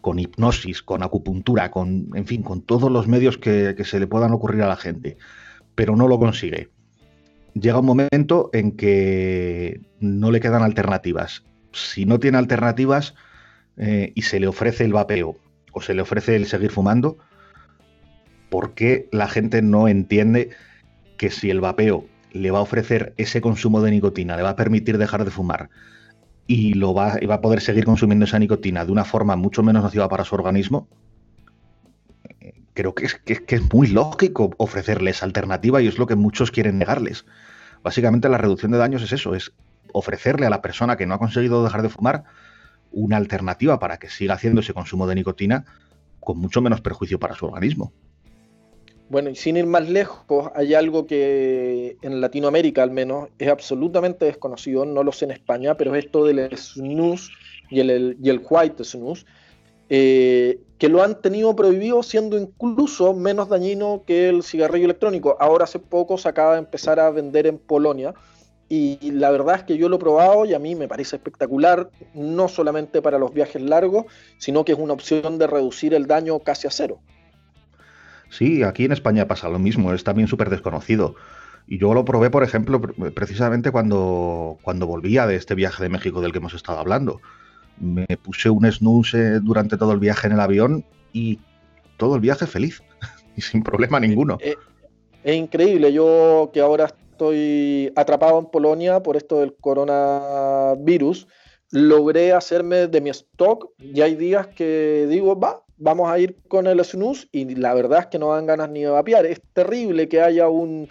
con 0.00 0.18
hipnosis, 0.18 0.82
con 0.82 1.02
acupuntura, 1.02 1.70
con, 1.70 2.08
en 2.14 2.26
fin, 2.26 2.42
con 2.42 2.62
todos 2.62 2.90
los 2.90 3.06
medios 3.06 3.38
que, 3.38 3.76
se 3.84 4.00
le 4.00 4.06
puedan 4.06 4.32
ocurrir 4.32 4.62
a 4.62 4.68
la 4.68 4.76
gente, 4.76 5.16
pero 5.74 5.96
no 5.96 6.08
lo 6.08 6.18
consigue. 6.18 6.70
Llega 7.54 7.80
un 7.80 7.86
momento 7.86 8.50
en 8.52 8.72
que 8.72 9.80
no 9.98 10.30
le 10.30 10.40
quedan 10.40 10.62
alternativas. 10.62 11.44
Si 11.72 12.06
no 12.06 12.18
tiene 12.18 12.38
alternativas 12.38 13.14
eh, 13.76 14.12
y 14.14 14.22
se 14.22 14.40
le 14.40 14.46
ofrece 14.46 14.84
el 14.84 14.92
vapeo 14.92 15.36
o 15.72 15.80
se 15.80 15.94
le 15.94 16.02
ofrece 16.02 16.36
el 16.36 16.46
seguir 16.46 16.70
fumando, 16.70 17.18
¿por 18.48 18.74
qué 18.74 19.08
la 19.12 19.28
gente 19.28 19.62
no 19.62 19.88
entiende 19.88 20.50
que 21.16 21.30
si 21.30 21.50
el 21.50 21.60
vapeo 21.60 22.06
le 22.32 22.50
va 22.50 22.58
a 22.58 22.62
ofrecer 22.62 23.14
ese 23.16 23.40
consumo 23.40 23.82
de 23.82 23.90
nicotina, 23.90 24.36
le 24.36 24.42
va 24.42 24.50
a 24.50 24.56
permitir 24.56 24.98
dejar 24.98 25.24
de 25.24 25.30
fumar, 25.30 25.70
y, 26.46 26.74
lo 26.74 26.94
va, 26.94 27.18
va 27.28 27.34
a 27.34 27.40
poder 27.40 27.60
seguir 27.60 27.84
consumiendo 27.84 28.24
esa 28.24 28.38
nicotina 28.38 28.84
de 28.84 28.92
una 28.92 29.04
forma 29.04 29.36
mucho 29.36 29.62
menos 29.62 29.82
nociva 29.82 30.08
para 30.08 30.24
su 30.24 30.34
organismo, 30.34 30.88
creo 32.74 32.94
que 32.94 33.06
es, 33.06 33.14
que, 33.14 33.54
es 33.54 33.72
muy 33.72 33.88
lógico 33.88 34.50
ofrecerles 34.56 35.22
alternativa 35.22 35.82
y 35.82 35.86
es 35.86 35.98
lo 35.98 36.06
que 36.06 36.16
muchos 36.16 36.50
quieren 36.50 36.78
negarles. 36.78 37.26
Básicamente 37.82 38.28
la 38.28 38.38
reducción 38.38 38.72
de 38.72 38.78
daños 38.78 39.02
es 39.02 39.12
eso, 39.12 39.34
es 39.34 39.52
ofrecerle 39.92 40.46
a 40.46 40.50
la 40.50 40.62
persona 40.62 40.96
que 40.96 41.06
no 41.06 41.14
ha 41.14 41.18
conseguido 41.18 41.64
dejar 41.64 41.82
de 41.82 41.88
fumar 41.88 42.24
una 42.90 43.16
alternativa 43.16 43.78
para 43.78 43.98
que 43.98 44.08
siga 44.08 44.34
haciendo 44.34 44.60
ese 44.60 44.74
consumo 44.74 45.06
de 45.06 45.14
nicotina 45.14 45.64
con 46.20 46.38
mucho 46.38 46.60
menos 46.60 46.80
perjuicio 46.80 47.18
para 47.18 47.34
su 47.34 47.46
organismo. 47.46 47.92
Bueno, 49.10 49.28
y 49.30 49.34
sin 49.34 49.56
ir 49.56 49.66
más 49.66 49.88
lejos, 49.88 50.52
hay 50.54 50.74
algo 50.74 51.04
que 51.04 51.96
en 52.00 52.20
Latinoamérica 52.20 52.84
al 52.84 52.92
menos 52.92 53.28
es 53.40 53.48
absolutamente 53.48 54.24
desconocido, 54.24 54.84
no 54.84 55.02
lo 55.02 55.10
sé 55.10 55.24
en 55.24 55.32
España, 55.32 55.76
pero 55.76 55.96
es 55.96 56.04
esto 56.04 56.24
del 56.24 56.56
snus 56.56 57.32
y 57.70 57.80
el, 57.80 58.46
white 58.48 58.84
snus, 58.84 59.26
eh, 59.88 60.60
que 60.78 60.88
lo 60.88 61.02
han 61.02 61.20
tenido 61.20 61.56
prohibido 61.56 62.04
siendo 62.04 62.38
incluso 62.38 63.12
menos 63.12 63.48
dañino 63.48 64.04
que 64.06 64.28
el 64.28 64.44
cigarrillo 64.44 64.84
electrónico. 64.84 65.36
Ahora 65.40 65.64
hace 65.64 65.80
poco 65.80 66.16
se 66.16 66.28
acaba 66.28 66.52
de 66.52 66.60
empezar 66.60 67.00
a 67.00 67.10
vender 67.10 67.48
en 67.48 67.58
Polonia 67.58 68.14
y 68.68 69.10
la 69.10 69.32
verdad 69.32 69.56
es 69.56 69.64
que 69.64 69.76
yo 69.76 69.88
lo 69.88 69.96
he 69.96 69.98
probado 69.98 70.44
y 70.44 70.54
a 70.54 70.60
mí 70.60 70.76
me 70.76 70.86
parece 70.86 71.16
espectacular, 71.16 71.90
no 72.14 72.46
solamente 72.46 73.02
para 73.02 73.18
los 73.18 73.34
viajes 73.34 73.60
largos, 73.60 74.04
sino 74.38 74.64
que 74.64 74.70
es 74.70 74.78
una 74.78 74.92
opción 74.92 75.36
de 75.36 75.48
reducir 75.48 75.94
el 75.94 76.06
daño 76.06 76.38
casi 76.38 76.68
a 76.68 76.70
cero. 76.70 77.00
Sí, 78.30 78.62
aquí 78.62 78.84
en 78.84 78.92
España 78.92 79.28
pasa 79.28 79.48
lo 79.48 79.58
mismo, 79.58 79.92
es 79.92 80.04
también 80.04 80.28
súper 80.28 80.50
desconocido. 80.50 81.16
Y 81.66 81.78
yo 81.78 81.92
lo 81.94 82.04
probé, 82.04 82.30
por 82.30 82.42
ejemplo, 82.42 82.80
precisamente 82.80 83.70
cuando, 83.70 84.58
cuando 84.62 84.86
volvía 84.86 85.26
de 85.26 85.36
este 85.36 85.54
viaje 85.54 85.82
de 85.82 85.88
México 85.88 86.20
del 86.20 86.32
que 86.32 86.38
hemos 86.38 86.54
estado 86.54 86.78
hablando. 86.78 87.20
Me 87.78 88.06
puse 88.22 88.50
un 88.50 88.70
snooze 88.70 89.40
durante 89.40 89.76
todo 89.76 89.92
el 89.92 89.98
viaje 89.98 90.26
en 90.26 90.34
el 90.34 90.40
avión 90.40 90.84
y 91.12 91.38
todo 91.96 92.14
el 92.14 92.20
viaje 92.20 92.46
feliz 92.46 92.82
y 93.36 93.40
sin 93.40 93.62
problema 93.62 94.00
ninguno. 94.00 94.38
Es, 94.40 94.56
es 95.22 95.36
increíble, 95.36 95.92
yo 95.92 96.50
que 96.52 96.60
ahora 96.60 96.86
estoy 96.86 97.92
atrapado 97.96 98.38
en 98.38 98.46
Polonia 98.46 99.02
por 99.02 99.16
esto 99.16 99.40
del 99.40 99.54
coronavirus, 99.54 101.28
logré 101.70 102.32
hacerme 102.32 102.86
de 102.86 103.00
mi 103.00 103.10
stock 103.10 103.70
y 103.78 104.00
hay 104.00 104.14
días 104.14 104.46
que 104.48 105.06
digo, 105.08 105.38
va, 105.38 105.62
vamos 105.80 106.10
a 106.10 106.18
ir 106.18 106.36
con 106.46 106.66
el 106.66 106.84
snus 106.84 107.28
y 107.32 107.56
la 107.56 107.74
verdad 107.74 108.00
es 108.00 108.06
que 108.06 108.18
no 108.18 108.32
dan 108.32 108.46
ganas 108.46 108.70
ni 108.70 108.82
de 108.82 108.90
vapear. 108.90 109.26
Es 109.26 109.40
terrible 109.52 110.08
que 110.08 110.20
haya 110.20 110.48
un, 110.48 110.88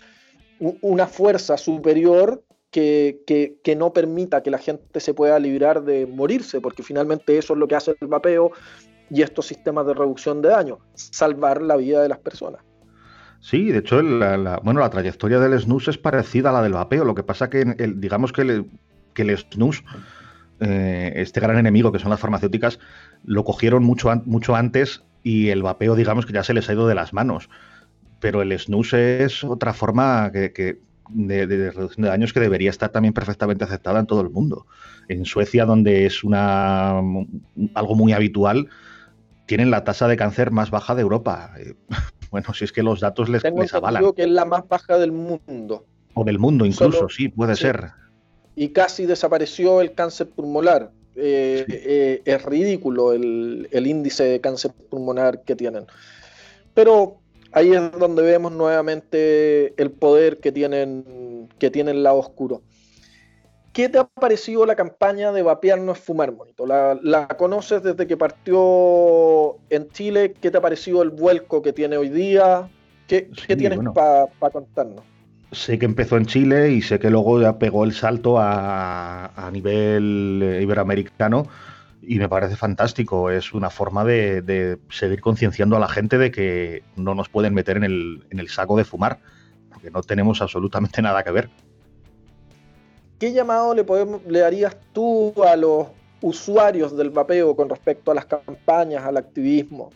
una 0.82 1.08
fuerza 1.08 1.58
superior 1.58 2.44
que, 2.72 3.76
no 3.78 3.94
permita 3.94 4.44
que 4.44 4.52
la 4.52 4.58
gente 4.58 5.00
se 5.00 5.14
pueda 5.14 5.40
librar 5.40 5.84
de 5.84 6.06
morirse, 6.06 6.60
porque 6.60 6.84
finalmente 6.84 7.38
eso 7.38 7.54
es 7.54 7.60
lo 7.60 7.68
que 7.68 7.76
hace 7.76 7.96
el 8.02 8.08
vapeo 8.08 8.52
y 9.10 9.22
estos 9.22 9.48
sistemas 9.48 9.88
de 9.88 9.94
reducción 9.94 10.42
de 10.42 10.50
daño, 10.50 10.80
salvar 10.94 11.62
la 11.62 11.78
vida 11.78 12.02
de 12.02 12.10
las 12.10 12.20
personas. 12.20 12.62
Sí, 13.42 13.72
de 13.72 13.80
hecho, 13.80 14.02
la, 14.02 14.60
bueno, 14.64 14.82
la 14.82 14.90
trayectoria 14.90 15.40
del 15.40 15.58
snus 15.60 15.88
es 15.88 15.98
parecida 15.98 16.50
a 16.50 16.54
la 16.54 16.62
del 16.62 16.74
vapeo. 16.74 17.06
Lo 17.06 17.16
que 17.16 17.24
pasa 17.24 17.48
digamos 17.48 18.34
que 18.34 18.42
el, 18.42 18.66
que 19.14 19.22
el 19.22 19.38
snus 19.38 19.84
eh, 20.60 21.14
este 21.16 21.40
gran 21.40 21.58
enemigo 21.58 21.92
que 21.92 22.00
son 22.00 22.10
las 22.10 22.20
farmacéuticas, 22.20 22.80
lo 23.24 23.44
cogieron 23.44 23.84
mucho, 23.84 24.10
mucho 24.26 24.56
antes 24.56 25.04
y 25.24 25.50
el 25.50 25.64
vapeo, 25.64 25.96
digamos 25.96 26.26
que 26.26 26.34
ya 26.34 26.44
se 26.44 26.54
les 26.54 26.70
ha 26.70 26.74
ido 26.74 26.88
de 26.88 26.96
las 26.96 27.14
manos. 27.14 27.50
Pero 28.20 28.42
el 28.42 28.58
snus 28.58 28.94
es 28.94 29.44
otra 29.44 29.74
forma 29.74 30.32
que, 30.32 30.80
de, 31.10 31.72
reducción 31.72 32.04
de 32.04 32.10
daños 32.10 32.34
que 32.34 32.40
debería 32.40 32.70
estar 32.70 32.90
también 32.90 33.14
perfectamente 33.14 33.64
aceptada 33.64 34.00
en 34.00 34.06
todo 34.06 34.22
el 34.22 34.30
mundo. 34.30 34.66
En 35.08 35.26
Suecia, 35.26 35.66
donde 35.66 36.06
es 36.06 36.24
una 36.24 37.00
algo 37.74 37.96
muy 37.96 38.14
habitual, 38.14 38.68
tienen 39.46 39.72
la 39.72 39.84
tasa 39.84 40.08
de 40.08 40.18
cáncer 40.18 40.52
más 40.52 40.72
baja 40.72 40.96
de 40.96 41.02
Europa. 41.02 41.54
Bueno, 42.32 42.54
si 42.54 42.64
es 42.64 42.72
que 42.72 42.84
los 42.84 43.00
datos 43.00 43.28
les, 43.28 43.42
Tengo 43.42 43.64
les 43.64 43.74
avalan. 43.74 44.14
que 44.14 44.22
es 44.22 44.30
la 44.30 44.46
más 44.46 44.68
baja 44.68 45.00
del 45.00 45.12
mundo. 45.12 45.88
O 46.14 46.24
del 46.24 46.38
mundo 46.38 46.64
incluso, 46.64 47.10
sí, 47.10 47.30
puede 47.30 47.56
ser 47.56 47.90
y 48.60 48.74
casi 48.74 49.06
desapareció 49.06 49.80
el 49.80 49.94
cáncer 49.94 50.28
pulmonar. 50.28 50.92
Eh, 51.16 51.66
eh, 51.70 52.22
es 52.26 52.44
ridículo 52.44 53.14
el, 53.14 53.70
índice 53.72 54.26
de 54.26 54.42
cáncer 54.42 54.72
pulmonar 54.90 55.44
que 55.44 55.56
tienen. 55.56 55.86
Pero 56.74 57.22
ahí 57.54 57.72
es 57.72 57.90
donde 57.98 58.22
vemos 58.22 58.52
nuevamente 58.52 59.82
el 59.82 59.92
poder 59.92 60.42
que 60.42 60.52
tienen, 60.52 61.48
que 61.58 61.72
tiene 61.72 61.92
el 61.92 62.04
lado 62.04 62.18
oscuro. 62.18 62.62
¿Qué 63.72 63.88
te 63.88 63.98
ha 63.98 64.04
parecido 64.04 64.66
la 64.66 64.76
campaña 64.76 65.32
de 65.32 65.42
Vapear 65.42 65.80
no 65.80 65.94
es 65.94 66.00
fumar, 66.00 66.34
Monito? 66.34 66.66
¿La, 66.66 67.30
conoces 67.38 67.82
desde 67.82 68.08
que 68.08 68.18
partió 68.18 69.56
en 69.70 69.90
Chile? 69.92 70.34
¿Qué 70.34 70.52
te 70.52 70.58
ha 70.58 70.62
parecido 70.62 71.02
el 71.02 71.12
vuelco 71.12 71.62
que 71.62 71.72
tiene 71.72 71.96
hoy 71.96 72.10
día? 72.10 72.70
¿Qué, 73.08 73.30
tienes 73.56 73.80
para 73.94 74.52
contarnos? 74.52 75.09
Sé 75.52 75.80
que 75.80 75.86
empezó 75.86 76.18
en 76.18 76.26
Chile 76.26 76.72
y 76.72 76.82
sé 76.82 77.00
que 77.00 77.10
luego 77.10 77.42
ya 77.42 77.58
pegó 77.58 77.84
el 77.84 77.94
salto 77.94 78.38
a, 78.40 79.50
nivel 79.52 80.42
eh, 80.44 80.62
iberoamericano 80.62 81.48
y 82.02 82.20
me 82.20 82.30
parece 82.30 82.56
fantástico. 82.56 83.30
Es 83.30 83.54
una 83.54 83.70
forma 83.70 84.06
de, 84.06 84.78
seguir 84.90 85.22
concienciando 85.22 85.76
a 85.78 85.80
la 85.80 85.88
gente 85.88 86.18
de 86.18 86.32
que 86.32 86.84
no 86.96 87.16
nos 87.16 87.30
pueden 87.30 87.54
meter 87.54 87.78
en 87.78 87.84
el, 87.84 88.26
en 88.30 88.40
el, 88.40 88.50
saco 88.50 88.78
de 88.78 88.86
fumar, 88.86 89.20
porque 89.70 89.92
no 89.92 90.02
tenemos 90.02 90.42
absolutamente 90.42 91.02
nada 91.02 91.24
que 91.24 91.32
ver. 91.32 91.50
¿Qué 93.18 93.34
llamado 93.34 93.76
le, 93.76 93.84
podemos, 93.84 94.22
le 94.26 94.44
harías 94.44 94.78
tú 94.94 95.34
a 95.44 95.56
los 95.56 95.88
usuarios 96.22 96.96
del 96.96 97.10
vapeo 97.10 97.56
con 97.56 97.70
respecto 97.70 98.12
a 98.12 98.16
las 98.16 98.26
campañas, 98.26 99.04
al 99.04 99.18
activismo? 99.18 99.90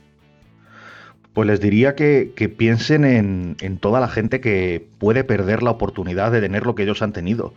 Pues 1.34 1.48
les 1.48 1.60
diría 1.60 1.96
que, 1.96 2.56
piensen 2.56 3.06
en, 3.06 3.78
toda 3.80 4.00
la 4.00 4.08
gente 4.08 4.39
que 4.39 4.88
puede 5.00 5.24
perder 5.24 5.63
la 5.63 5.72
oportunidad 5.72 6.32
de 6.32 6.41
tener 6.41 6.65
lo 6.65 6.76
que 6.76 6.84
ellos 6.84 7.02
han 7.02 7.12
tenido. 7.12 7.54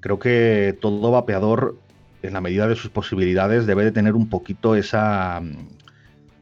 Creo 0.00 0.18
que 0.18 0.76
todo 0.80 1.10
vapeador, 1.10 1.76
en 2.22 2.32
la 2.32 2.40
medida 2.40 2.66
de 2.68 2.74
sus 2.74 2.90
posibilidades, 2.90 3.66
debe 3.66 3.84
de 3.84 3.92
tener 3.92 4.14
un 4.14 4.30
poquito 4.30 4.76
esa, 4.76 5.42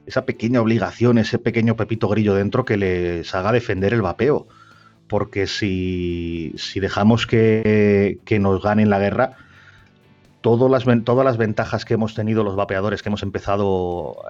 esa 0.06 0.24
pequeña 0.24 0.60
obligación, 0.60 1.18
ese 1.18 1.40
pequeño 1.40 1.76
pepito 1.76 2.08
grillo 2.08 2.34
dentro 2.34 2.64
que 2.64 2.76
les 2.76 3.34
haga 3.34 3.50
defender 3.50 3.92
el 3.92 4.02
vapeo. 4.02 4.46
Porque 5.08 5.48
si, 5.48 6.54
dejamos 6.76 7.26
que, 7.26 8.20
nos 8.38 8.62
ganen 8.62 8.90
la 8.90 9.00
guerra, 9.00 9.36
todas 10.40 10.70
las, 10.70 11.04
todas 11.04 11.24
las 11.24 11.36
ventajas 11.36 11.84
que 11.84 11.94
hemos 11.94 12.14
tenido 12.14 12.44
los 12.44 12.54
vapeadores 12.54 13.02
que 13.02 13.08
hemos 13.08 13.24
empezado 13.24 14.22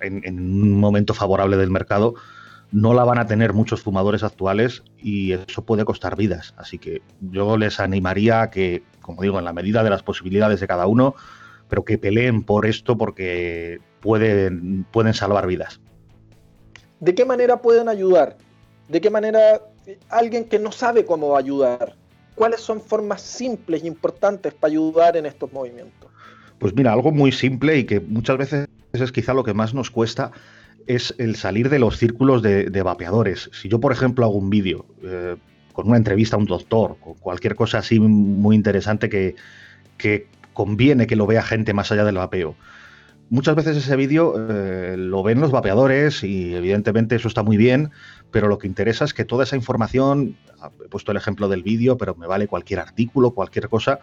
en, 0.00 0.38
un 0.38 0.78
momento 0.78 1.14
favorable 1.14 1.56
del 1.56 1.70
mercado, 1.70 2.14
no 2.72 2.94
la 2.94 3.04
van 3.04 3.18
a 3.18 3.26
tener 3.26 3.52
muchos 3.52 3.82
fumadores 3.82 4.22
actuales 4.22 4.82
y 4.98 5.32
eso 5.32 5.64
puede 5.64 5.84
costar 5.84 6.16
vidas. 6.16 6.54
Así 6.56 6.78
que 6.78 7.02
yo 7.20 7.56
les 7.56 7.80
animaría 7.80 8.42
a 8.42 8.50
que, 8.50 8.82
como 9.00 9.22
digo, 9.22 9.38
en 9.38 9.44
la 9.44 9.52
medida 9.52 9.82
de 9.84 9.90
las 9.90 10.02
posibilidades 10.02 10.60
de 10.60 10.66
cada 10.66 10.86
uno, 10.86 11.14
pero 11.68 11.84
que 11.84 11.98
peleen 11.98 12.42
por 12.42 12.66
esto 12.66 12.98
porque 12.98 13.80
pueden, 14.00 14.84
pueden 14.90 15.14
salvar 15.14 15.46
vidas. 15.46 15.80
¿De 17.00 17.14
qué 17.14 17.24
manera 17.24 17.60
pueden 17.60 17.88
ayudar? 17.88 18.36
¿De 18.88 19.00
qué 19.00 19.10
manera 19.10 19.60
alguien 20.08 20.44
que 20.44 20.58
no 20.58 20.72
sabe 20.72 21.04
cómo 21.04 21.36
ayudar? 21.36 21.94
¿Cuáles 22.34 22.60
son 22.60 22.80
formas 22.80 23.22
simples 23.22 23.82
e 23.82 23.86
importantes 23.86 24.54
para 24.54 24.70
ayudar 24.70 25.16
en 25.16 25.26
estos 25.26 25.52
movimientos? 25.52 26.10
Pues 26.58 26.74
mira, 26.74 26.92
algo 26.92 27.12
muy 27.12 27.32
simple 27.32 27.78
y 27.78 27.84
que 27.84 28.00
muchas 28.00 28.38
veces 28.38 28.68
es 29.04 29.12
quizá 29.12 29.34
lo 29.34 29.44
que 29.44 29.54
más 29.54 29.74
nos 29.74 29.90
cuesta 29.90 30.32
es 30.86 31.14
el 31.18 31.36
salir 31.36 31.68
de 31.68 31.78
los 31.78 31.96
círculos 31.96 32.42
de, 32.42 32.82
vapeadores. 32.82 33.50
Si 33.52 33.68
yo, 33.68 33.80
por 33.80 33.92
ejemplo, 33.92 34.24
hago 34.24 34.36
un 34.36 34.50
vídeo 34.50 34.86
eh, 35.02 35.36
con 35.72 35.88
una 35.88 35.96
entrevista 35.96 36.36
a 36.36 36.38
un 36.38 36.46
doctor, 36.46 36.96
con 37.00 37.14
cualquier 37.14 37.56
cosa 37.56 37.78
así 37.78 37.98
muy 37.98 38.54
interesante 38.54 39.08
que, 39.08 39.34
que 39.98 40.28
conviene 40.52 41.06
que 41.06 41.16
lo 41.16 41.26
vea 41.26 41.42
gente 41.42 41.74
más 41.74 41.90
allá 41.90 42.04
del 42.04 42.16
vapeo. 42.16 42.56
Muchas 43.28 43.56
veces 43.56 43.76
ese 43.76 43.96
vídeo 43.96 44.34
eh, 44.38 44.94
lo 44.96 45.24
ven 45.24 45.40
los 45.40 45.50
vapeadores 45.50 46.22
y 46.22 46.54
evidentemente 46.54 47.16
eso 47.16 47.26
está 47.26 47.42
muy 47.42 47.56
bien, 47.56 47.90
pero 48.30 48.46
lo 48.46 48.58
que 48.58 48.68
interesa 48.68 49.04
es 49.04 49.12
que 49.12 49.24
toda 49.24 49.42
esa 49.42 49.56
información, 49.56 50.36
he 50.84 50.88
puesto 50.88 51.10
el 51.10 51.18
ejemplo 51.18 51.48
del 51.48 51.64
vídeo, 51.64 51.98
pero 51.98 52.14
me 52.14 52.28
vale 52.28 52.46
cualquier 52.46 52.78
artículo, 52.78 53.32
cualquier 53.32 53.68
cosa, 53.68 53.98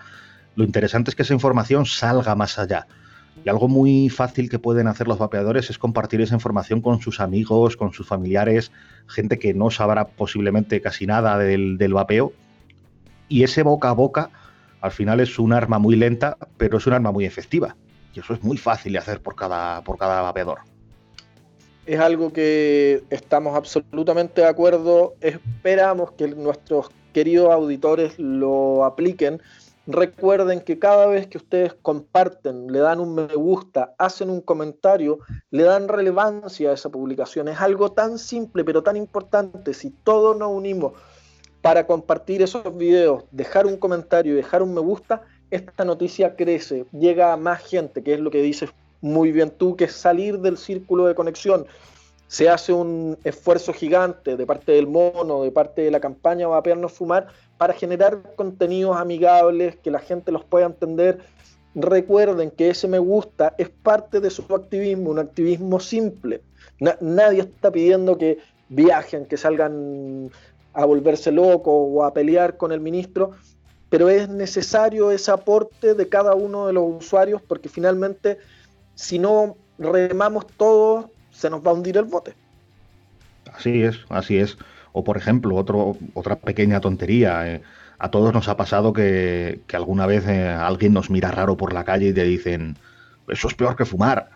lo 0.56 0.66
interesante 0.66 1.10
es 1.10 1.16
que 1.16 1.22
esa 1.22 1.34
información 1.34 1.86
salga 1.86 2.36
más 2.36 2.60
allá. 2.60 2.86
Y 3.46 3.50
algo 3.50 3.68
muy 3.68 4.10
fácil 4.10 4.50
que 4.50 4.60
pueden 4.60 4.88
hacer 4.88 5.08
los 5.08 5.18
vapeadores 5.18 5.70
es 5.70 5.78
compartir 5.78 6.22
esa 6.22 6.36
información 6.36 6.82
con 6.82 7.02
sus 7.02 7.20
amigos, 7.20 7.76
con 7.76 7.92
sus 7.92 8.08
familiares, 8.08 8.72
gente 9.08 9.38
que 9.40 9.54
no 9.54 9.70
sabrá 9.70 10.08
posiblemente 10.08 10.82
casi 10.82 11.06
nada 11.06 11.38
del, 11.38 11.94
vapeo. 11.94 12.32
Y 13.28 13.44
ese 13.44 13.64
boca 13.64 13.90
a 13.90 13.94
boca 13.94 14.30
al 14.82 14.92
final 14.92 15.20
es 15.20 15.40
un 15.40 15.54
arma 15.54 15.80
muy 15.80 15.96
lenta, 15.96 16.38
pero 16.58 16.78
es 16.78 16.88
un 16.88 16.94
arma 16.94 17.12
muy 17.12 17.26
efectiva. 17.26 17.76
Y 18.14 18.20
eso 18.20 18.34
es 18.34 18.44
muy 18.44 18.58
fácil 18.58 18.94
de 18.94 19.00
hacer 19.00 19.22
por 19.22 19.36
cada, 19.36 19.84
por 19.84 19.98
cada 19.98 20.22
vapeador. 20.22 20.60
Es 21.86 22.00
algo 22.00 22.32
que 22.32 23.04
estamos 23.10 23.58
absolutamente 23.58 24.42
de 24.42 24.48
acuerdo. 24.48 25.16
Esperamos 25.20 26.12
que 26.14 26.28
nuestros 26.28 26.92
queridos 27.14 27.52
auditores 27.52 28.18
lo 28.18 28.86
apliquen 28.86 29.42
Recuerden 29.86 30.62
que 30.62 30.80
cada 30.80 31.08
vez 31.08 31.28
que 31.28 31.38
ustedes 31.38 31.74
comparten, 31.74 32.72
le 32.72 32.80
dan 32.80 33.02
un 33.02 33.16
me 33.16 33.28
gusta, 33.36 33.94
hacen 33.98 34.30
un 34.30 34.40
comentario, 34.40 35.20
le 35.52 35.64
dan 35.64 35.90
relevancia 35.90 36.70
a 36.70 36.74
esa 36.74 36.90
publicación. 36.90 37.50
Es 37.50 37.60
algo 37.60 37.92
tan 37.92 38.18
simple 38.18 38.64
pero 38.64 38.82
tan 38.82 38.96
importante. 38.96 39.74
Si 39.74 39.90
todos 39.90 40.38
nos 40.38 40.52
unimos 40.52 40.94
para 41.62 41.86
compartir 41.86 42.42
esos 42.42 42.78
videos, 42.78 43.24
dejar 43.32 43.66
un 43.66 43.76
comentario 43.76 44.34
y 44.34 44.38
dejar 44.38 44.62
un 44.62 44.74
me 44.74 44.80
gusta, 44.80 45.22
esta 45.52 45.84
noticia 45.84 46.36
crece, 46.36 46.86
llega 46.92 47.34
a 47.34 47.38
más 47.38 47.62
gente, 47.62 48.04
que 48.04 48.14
es 48.14 48.20
lo 48.20 48.32
que 48.32 48.42
dices 48.42 48.70
muy 49.02 49.34
bien 49.34 49.52
tú, 49.52 49.76
que 49.76 49.90
salir 49.90 50.40
del 50.40 50.58
círculo 50.58 51.06
de 51.06 51.16
conexión. 51.16 51.66
Se 52.28 52.50
hace 52.50 52.74
un 52.74 53.18
esfuerzo 53.24 53.74
gigante 53.74 54.38
de 54.38 54.46
parte 54.46 54.72
del 54.72 54.88
mono, 54.88 55.44
de 55.44 55.52
parte 55.52 55.82
de 55.84 55.92
la 55.92 56.00
campaña 56.00 56.48
no 56.48 56.90
Fumar, 56.90 57.28
para 57.64 57.76
generar 57.76 58.36
contenidos 58.36 58.98
amigables, 58.98 59.78
que 59.78 59.90
la 59.90 60.00
gente 60.00 60.34
los 60.34 60.44
pueda 60.44 60.66
entender. 60.66 61.20
Recuerden 61.76 62.52
que 62.52 62.70
ese 62.70 62.90
me 62.90 63.00
gusta 63.00 63.56
es 63.58 63.70
parte 63.70 64.20
de 64.20 64.30
su 64.30 64.42
activismo, 64.54 65.12
un 65.12 65.20
activismo 65.20 65.80
simple. 65.80 66.42
nadie 67.00 67.40
está 67.40 67.72
pidiendo 67.72 68.18
que 68.18 68.40
viajen, 68.68 69.26
que 69.26 69.38
salgan 69.38 70.30
a 70.74 70.84
volverse 70.84 71.32
locos 71.32 71.74
o 71.74 72.04
a 72.04 72.14
pelear 72.14 72.58
con 72.58 72.74
el 72.74 72.82
ministro, 72.82 73.32
pero 73.90 74.10
es 74.10 74.28
necesario 74.28 75.10
ese 75.12 75.32
aporte 75.32 75.94
de 75.94 76.10
cada 76.10 76.36
uno 76.36 76.68
de 76.68 76.74
los 76.74 76.84
usuarios 77.02 77.42
porque 77.42 77.70
finalmente 77.70 78.40
si 78.96 79.20
no 79.20 79.56
remamos 79.80 80.48
todos 80.58 81.06
se 81.32 81.50
nos 81.50 81.66
va 81.66 81.72
a 81.72 81.76
hundir 81.76 81.96
el 81.96 82.04
bote. 82.04 82.34
Así 83.54 83.84
es, 83.84 84.02
así 84.10 84.36
es. 84.36 84.58
O 84.94 85.04
por 85.04 85.18
ejemplo, 85.18 85.56
otra 86.14 86.36
pequeña 86.38 86.80
tontería. 86.80 87.52
Eh, 87.52 87.62
a 88.00 88.12
todos 88.12 88.34
nos 88.34 88.48
ha 88.48 88.58
pasado 88.58 88.94
que, 88.94 89.62
alguna 89.74 90.06
vez 90.06 90.28
eh, 90.28 90.48
alguien 90.48 90.94
nos 90.94 91.10
mira 91.10 91.32
raro 91.32 91.58
por 91.58 91.74
la 91.74 91.84
calle 91.84 92.10
y 92.10 92.14
te 92.14 92.24
dicen, 92.24 92.78
eso 93.28 93.48
es 93.48 93.56
peor 93.56 93.76
que 93.76 93.86
fumar. 93.86 94.30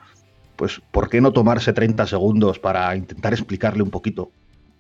Pues, 0.56 0.82
¿por 0.92 1.10
qué 1.10 1.22
no 1.22 1.32
tomarse 1.32 1.74
30 1.74 2.08
segundos 2.08 2.60
para 2.60 2.96
intentar 2.96 3.34
explicarle 3.34 3.84
un 3.84 3.92
poquito? 3.92 4.32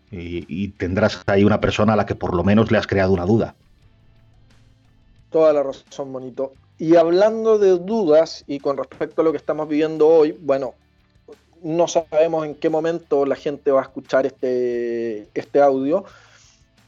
Y, 0.09 0.69
tendrás 0.69 1.21
ahí 1.27 1.43
una 1.43 1.59
persona 1.59 1.93
a 1.93 1.95
la 1.97 2.05
que 2.05 2.15
por 2.15 2.33
lo 2.33 2.43
menos 2.43 2.71
le 2.71 2.77
has 2.77 2.87
creado 2.87 3.11
una 3.11 3.25
duda. 3.25 3.55
Toda 5.29 5.51
la 5.51 5.63
razón, 5.63 6.13
bonito. 6.13 6.53
Y 6.77 6.95
hablando 6.95 7.59
de 7.59 7.77
dudas 7.77 8.45
y 8.47 8.59
con 8.59 8.77
respecto 8.77 9.21
a 9.21 9.25
lo 9.25 9.31
que 9.31 9.37
estamos 9.37 9.67
viviendo 9.67 10.07
hoy, 10.07 10.37
bueno, 10.39 10.75
no 11.63 11.87
sabemos 11.87 12.45
en 12.45 12.55
qué 12.55 12.69
momento 12.69 13.25
la 13.25 13.35
gente 13.35 13.71
va 13.71 13.81
a 13.81 13.83
escuchar 13.83 14.25
este, 14.25 15.27
este 15.33 15.61
audio, 15.61 16.05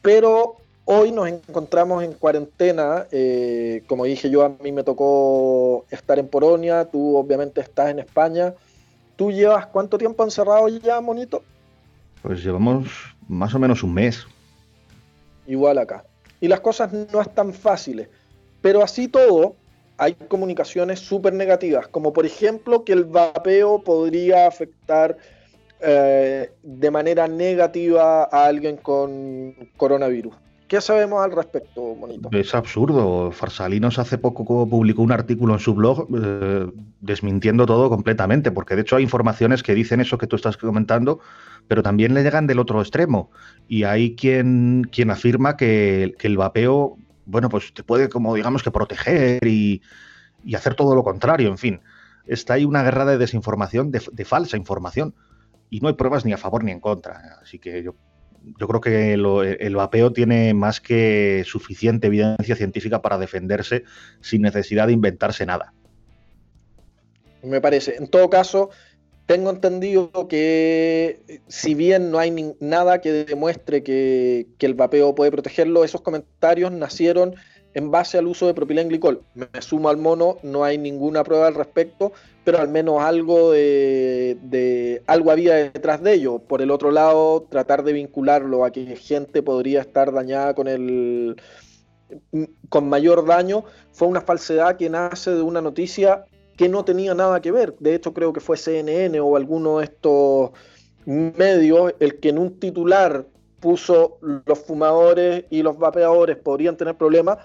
pero 0.02 0.58
hoy 0.86 1.12
nos 1.12 1.28
encontramos 1.28 2.04
en 2.04 2.14
cuarentena. 2.14 3.06
Eh, 3.12 3.84
como 3.88 4.06
dije 4.06 4.30
yo, 4.30 4.44
a 4.44 4.50
mí 4.50 4.72
me 4.72 4.84
tocó 4.84 5.86
estar 5.92 6.18
en 6.18 6.28
Polonia, 6.28 6.86
tú 6.86 7.16
obviamente 7.16 7.62
estás 7.62 7.92
en 7.92 8.00
España. 8.00 8.56
¿Tú 9.16 9.32
llevas 9.32 9.68
cuánto 9.68 9.98
tiempo 9.98 10.24
encerrado 10.24 10.68
ya, 10.68 11.00
monito? 11.02 11.44
Pues 12.22 12.44
llevamos 12.44 12.88
más 13.28 13.54
o 13.54 13.60
menos 13.60 13.84
un 13.84 13.94
mes. 13.94 14.26
Igual 15.46 15.78
acá. 15.78 16.06
Y 16.42 16.48
las 16.48 16.62
cosas 16.62 16.92
no 17.12 17.22
están 17.22 17.54
fáciles. 17.54 18.08
Pero 18.62 18.82
así 18.82 19.08
todo, 19.08 19.56
hay 20.00 20.14
comunicaciones 20.14 21.00
súper 21.02 21.34
negativas, 21.34 21.88
como 21.90 22.14
por 22.14 22.26
ejemplo 22.26 22.86
que 22.86 22.94
el 22.94 23.04
vapeo 23.04 23.84
podría 23.84 24.48
afectar 24.48 25.18
eh, 25.82 26.52
de 26.64 26.92
manera 26.92 27.28
negativa 27.28 28.24
a 28.24 28.46
alguien 28.46 28.78
con 28.78 29.54
coronavirus. 29.78 30.34
¿Qué 30.70 30.80
sabemos 30.82 31.22
al 31.22 31.32
respecto, 31.32 31.96
Monito? 31.96 32.30
Es 32.32 32.54
absurdo. 32.54 33.32
Farsalinos 33.32 33.98
hace 33.98 34.18
poco 34.20 34.70
publicó 34.70 35.02
un 35.02 35.12
artículo 35.12 35.56
en 35.56 35.60
su 35.60 35.74
blog 35.74 36.08
eh, 36.16 36.68
desmintiendo 37.02 37.66
todo 37.66 37.90
completamente, 37.90 38.52
porque 38.52 38.76
de 38.76 38.84
hecho 38.84 38.96
hay 38.96 39.04
informaciones 39.04 39.64
que 39.64 39.74
dicen 39.74 40.00
eso 40.00 40.18
que 40.18 40.28
tú 40.28 40.36
estás 40.36 40.58
comentando, 40.58 41.20
pero 41.68 41.82
también 41.82 42.14
le 42.14 42.24
llegan 42.24 42.46
del 42.46 42.60
otro 42.60 42.82
extremo. 42.82 43.32
Y 43.68 43.84
hay 43.84 44.16
quien, 44.16 44.88
quien 44.92 45.10
afirma 45.10 45.58
que, 45.58 46.14
que 46.20 46.28
el 46.28 46.38
vapeo 46.38 46.98
bueno, 47.30 47.50
pues 47.50 47.74
te 47.74 47.84
puede 47.84 48.10
como 48.10 48.34
digamos 48.34 48.64
que 48.64 48.72
proteger 48.72 49.46
y, 49.46 49.82
hacer 50.56 50.76
todo 50.76 50.96
lo 50.96 51.04
contrario, 51.04 51.50
en 51.50 51.58
fin. 51.58 51.82
Está 52.26 52.56
ahí 52.56 52.66
una 52.66 52.84
guerra 52.84 53.06
de 53.06 53.18
desinformación, 53.18 53.92
de, 53.92 54.26
falsa 54.26 54.58
información, 54.58 55.16
y 55.70 55.80
no 55.80 55.88
hay 55.88 55.94
pruebas 55.94 56.26
ni 56.26 56.34
a 56.34 56.38
favor 56.38 56.64
ni 56.64 56.72
en 56.72 56.80
contra. 56.80 57.40
Así 57.42 57.60
que 57.60 57.84
yo, 57.84 57.96
yo 58.60 58.68
creo 58.68 58.82
que 58.82 59.14
el 59.14 59.76
vapeo 59.76 60.12
tiene 60.12 60.54
más 60.54 60.82
que 60.82 61.44
suficiente 61.46 62.08
evidencia 62.08 62.56
científica 62.56 63.02
para 63.02 63.18
defenderse 63.18 63.84
sin 64.22 64.42
necesidad 64.42 64.88
de 64.88 64.94
inventarse 64.94 65.46
nada. 65.46 65.74
Me 67.44 67.62
parece. 67.62 67.96
En 67.98 68.08
todo 68.08 68.30
caso, 68.30 68.70
tengo 69.30 69.52
entendido 69.52 70.10
que 70.28 71.42
si 71.48 71.76
bien 71.76 72.10
no 72.10 72.18
hay 72.18 72.56
nada 72.60 73.00
que 73.00 73.12
demuestre 73.12 73.84
que, 73.84 74.48
el 74.60 74.74
vapeo 74.74 75.14
puede 75.14 75.30
protegerlo, 75.30 75.84
esos 75.84 76.02
comentarios 76.02 76.72
nacieron 76.72 77.36
en 77.76 77.92
base 77.92 78.18
al 78.18 78.26
uso 78.26 78.48
de 78.48 78.56
propilenglicol. 78.56 79.22
Me 79.36 79.48
sumo 79.62 79.90
al 79.90 79.98
mono, 79.98 80.40
no 80.42 80.64
hay 80.64 80.80
ninguna 80.80 81.24
prueba 81.24 81.46
al 81.46 81.54
respecto, 81.54 82.12
pero 82.44 82.58
al 82.58 82.70
menos 82.70 83.04
algo 83.04 83.52
de, 83.52 85.04
algo 85.06 85.30
había 85.30 85.54
detrás 85.54 86.02
de 86.02 86.14
ello. 86.14 86.40
Por 86.40 86.64
el 86.64 86.72
otro 86.72 86.90
lado, 86.90 87.46
tratar 87.52 87.84
de 87.84 87.94
vincularlo 87.94 88.66
a 88.66 88.72
que 88.72 88.96
gente 88.96 89.44
podría 89.44 89.82
estar 89.82 90.12
dañada 90.12 90.56
con 90.56 90.68
el 90.68 91.40
con 92.70 92.90
mayor 92.90 93.28
daño 93.28 93.64
fue 93.92 94.08
una 94.08 94.22
falsedad 94.22 94.78
que 94.78 94.90
nace 94.90 95.30
de 95.30 95.44
una 95.44 95.62
noticia 95.62 96.26
que 96.60 96.68
no 96.68 96.84
tenía 96.84 97.16
nada 97.16 97.42
que 97.42 97.54
ver. 97.54 97.74
De 97.80 97.96
hecho, 97.96 98.14
creo 98.14 98.34
que 98.34 98.42
fue 98.42 98.58
CNN 98.58 99.18
o 99.22 99.38
alguno 99.38 99.78
de 99.78 99.86
estos 99.86 100.52
medios 101.06 101.94
el 102.02 102.20
que 102.20 102.28
en 102.28 102.38
un 102.38 102.60
titular 102.60 103.26
puso 103.62 104.18
los 104.46 104.60
fumadores 104.60 105.46
y 105.50 105.64
los 105.64 105.78
vapeadores 105.78 106.36
podrían 106.36 106.76
tener 106.76 106.98
problemas, 106.98 107.38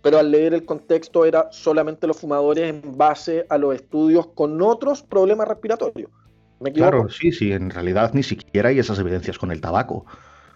pero 0.00 0.18
al 0.18 0.30
leer 0.30 0.54
el 0.54 0.64
contexto 0.64 1.26
era 1.26 1.48
solamente 1.50 2.06
los 2.06 2.18
fumadores 2.18 2.70
en 2.70 2.96
base 2.96 3.44
a 3.50 3.58
los 3.58 3.74
estudios 3.74 4.28
con 4.28 4.62
otros 4.62 5.02
problemas 5.02 5.48
respiratorios. 5.48 6.10
¿Me 6.58 6.72
claro, 6.72 7.10
sí, 7.10 7.30
sí, 7.30 7.52
en 7.52 7.68
realidad 7.68 8.12
ni 8.14 8.22
siquiera 8.22 8.70
hay 8.70 8.78
esas 8.78 8.98
evidencias 8.98 9.36
con 9.36 9.52
el 9.52 9.60
tabaco. 9.60 10.06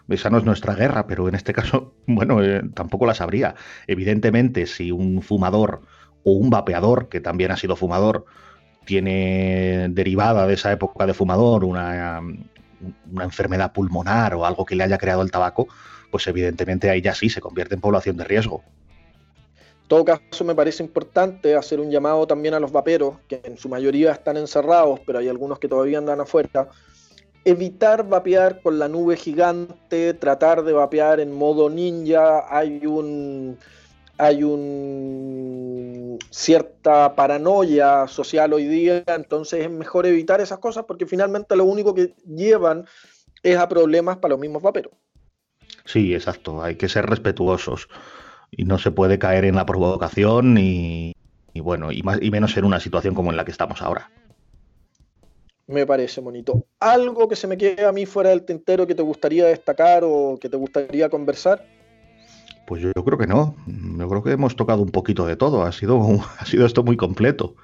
Esa 0.08 0.30
no 0.30 0.38
es 0.38 0.44
nuestra 0.44 0.74
guerra, 0.74 1.06
pero 1.06 1.28
en 1.28 1.34
este 1.34 1.52
caso, 1.52 1.92
bueno, 2.06 2.42
eh, 2.42 2.62
tampoco 2.72 3.04
las 3.04 3.20
habría. 3.20 3.56
Evidentemente, 3.86 4.64
si 4.64 4.90
un 4.90 5.20
fumador 5.20 5.82
o 6.26 6.32
un 6.32 6.50
vapeador 6.50 7.08
que 7.08 7.20
también 7.20 7.52
ha 7.52 7.56
sido 7.56 7.76
fumador, 7.76 8.26
tiene 8.84 9.86
derivada 9.90 10.44
de 10.48 10.54
esa 10.54 10.72
época 10.72 11.06
de 11.06 11.14
fumador 11.14 11.64
una, 11.64 12.20
una 13.12 13.24
enfermedad 13.24 13.72
pulmonar 13.72 14.34
o 14.34 14.44
algo 14.44 14.64
que 14.64 14.74
le 14.74 14.82
haya 14.82 14.98
creado 14.98 15.22
el 15.22 15.30
tabaco, 15.30 15.68
pues 16.10 16.26
evidentemente 16.26 16.90
ahí 16.90 17.00
ya 17.00 17.14
sí 17.14 17.30
se 17.30 17.40
convierte 17.40 17.76
en 17.76 17.80
población 17.80 18.16
de 18.16 18.24
riesgo. 18.24 18.64
En 19.82 19.88
todo 19.88 20.04
caso, 20.04 20.44
me 20.44 20.56
parece 20.56 20.82
importante 20.82 21.54
hacer 21.54 21.78
un 21.78 21.92
llamado 21.92 22.26
también 22.26 22.54
a 22.54 22.60
los 22.60 22.72
vaperos, 22.72 23.18
que 23.28 23.40
en 23.44 23.56
su 23.56 23.68
mayoría 23.68 24.10
están 24.10 24.36
encerrados, 24.36 24.98
pero 25.06 25.20
hay 25.20 25.28
algunos 25.28 25.60
que 25.60 25.68
todavía 25.68 25.98
andan 25.98 26.20
afuera. 26.20 26.70
Evitar 27.44 28.08
vapear 28.08 28.62
con 28.62 28.80
la 28.80 28.88
nube 28.88 29.16
gigante, 29.16 30.12
tratar 30.14 30.64
de 30.64 30.72
vapear 30.72 31.20
en 31.20 31.32
modo 31.32 31.70
ninja. 31.70 32.44
Hay 32.50 32.84
un, 32.84 33.56
hay 34.18 34.42
un 34.42 35.75
cierta 36.30 37.14
paranoia 37.14 38.06
social 38.08 38.52
hoy 38.52 38.66
día, 38.66 39.04
entonces 39.06 39.64
es 39.64 39.70
mejor 39.70 40.06
evitar 40.06 40.40
esas 40.40 40.58
cosas 40.58 40.84
porque 40.86 41.06
finalmente 41.06 41.56
lo 41.56 41.64
único 41.64 41.94
que 41.94 42.14
llevan 42.26 42.86
es 43.42 43.56
a 43.56 43.68
problemas 43.68 44.16
para 44.18 44.32
los 44.32 44.40
mismos 44.40 44.62
vaperos. 44.62 44.92
Sí, 45.84 46.14
exacto, 46.14 46.62
hay 46.62 46.76
que 46.76 46.88
ser 46.88 47.06
respetuosos 47.06 47.88
y 48.50 48.64
no 48.64 48.78
se 48.78 48.90
puede 48.90 49.18
caer 49.18 49.44
en 49.44 49.54
la 49.54 49.66
provocación 49.66 50.56
y, 50.58 51.14
bueno, 51.54 51.92
y, 51.92 52.02
más, 52.02 52.18
y 52.20 52.30
menos 52.30 52.56
en 52.56 52.64
una 52.64 52.80
situación 52.80 53.14
como 53.14 53.30
en 53.30 53.36
la 53.36 53.44
que 53.44 53.52
estamos 53.52 53.82
ahora. 53.82 54.10
Me 55.68 55.84
parece 55.84 56.20
bonito. 56.20 56.66
¿Algo 56.78 57.28
que 57.28 57.34
se 57.34 57.48
me 57.48 57.56
quede 57.56 57.84
a 57.84 57.92
mí 57.92 58.06
fuera 58.06 58.30
del 58.30 58.44
tintero 58.44 58.86
que 58.86 58.94
te 58.94 59.02
gustaría 59.02 59.46
destacar 59.46 60.02
o 60.04 60.38
que 60.40 60.48
te 60.48 60.56
gustaría 60.56 61.08
conversar? 61.08 61.64
Pues 62.66 62.82
yo, 62.82 62.92
creo 62.92 63.16
que 63.16 63.26
no. 63.26 63.54
Yo 63.66 64.08
creo 64.08 64.22
que 64.22 64.32
hemos 64.32 64.56
tocado 64.56 64.82
un 64.82 64.90
poquito 64.90 65.26
de 65.26 65.36
todo. 65.36 65.62
Ha 65.62 65.72
sido, 65.72 66.00
ha 66.38 66.44
sido 66.44 66.66
esto 66.66 66.82
muy 66.82 66.96
completo. 66.96 67.54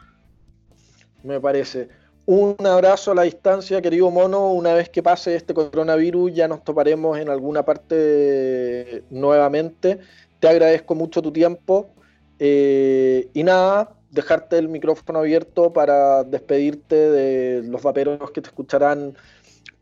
Me 1.22 1.40
parece. 1.40 1.88
Un 2.24 2.54
abrazo 2.64 3.10
a 3.10 3.14
la 3.16 3.22
distancia, 3.22 3.82
querido 3.82 4.10
mono. 4.10 4.52
Una 4.52 4.74
vez 4.74 4.88
que 4.88 5.02
pase 5.02 5.34
este 5.34 5.54
coronavirus, 5.54 6.32
ya 6.34 6.46
nos 6.46 6.62
toparemos 6.62 7.18
en 7.18 7.28
alguna 7.28 7.64
parte 7.64 9.04
nuevamente. 9.10 9.98
Te 10.38 10.48
agradezco 10.48 10.94
mucho 10.94 11.20
tu 11.20 11.32
tiempo. 11.32 11.90
Eh, 12.38 13.28
y 13.34 13.42
nada, 13.42 13.94
dejarte 14.10 14.58
el 14.58 14.68
micrófono 14.68 15.18
abierto 15.18 15.72
para 15.72 16.22
despedirte 16.22 16.94
de 16.94 17.62
los 17.64 17.82
vaperos 17.82 18.30
que 18.30 18.40
te 18.40 18.48
escucharán 18.48 19.14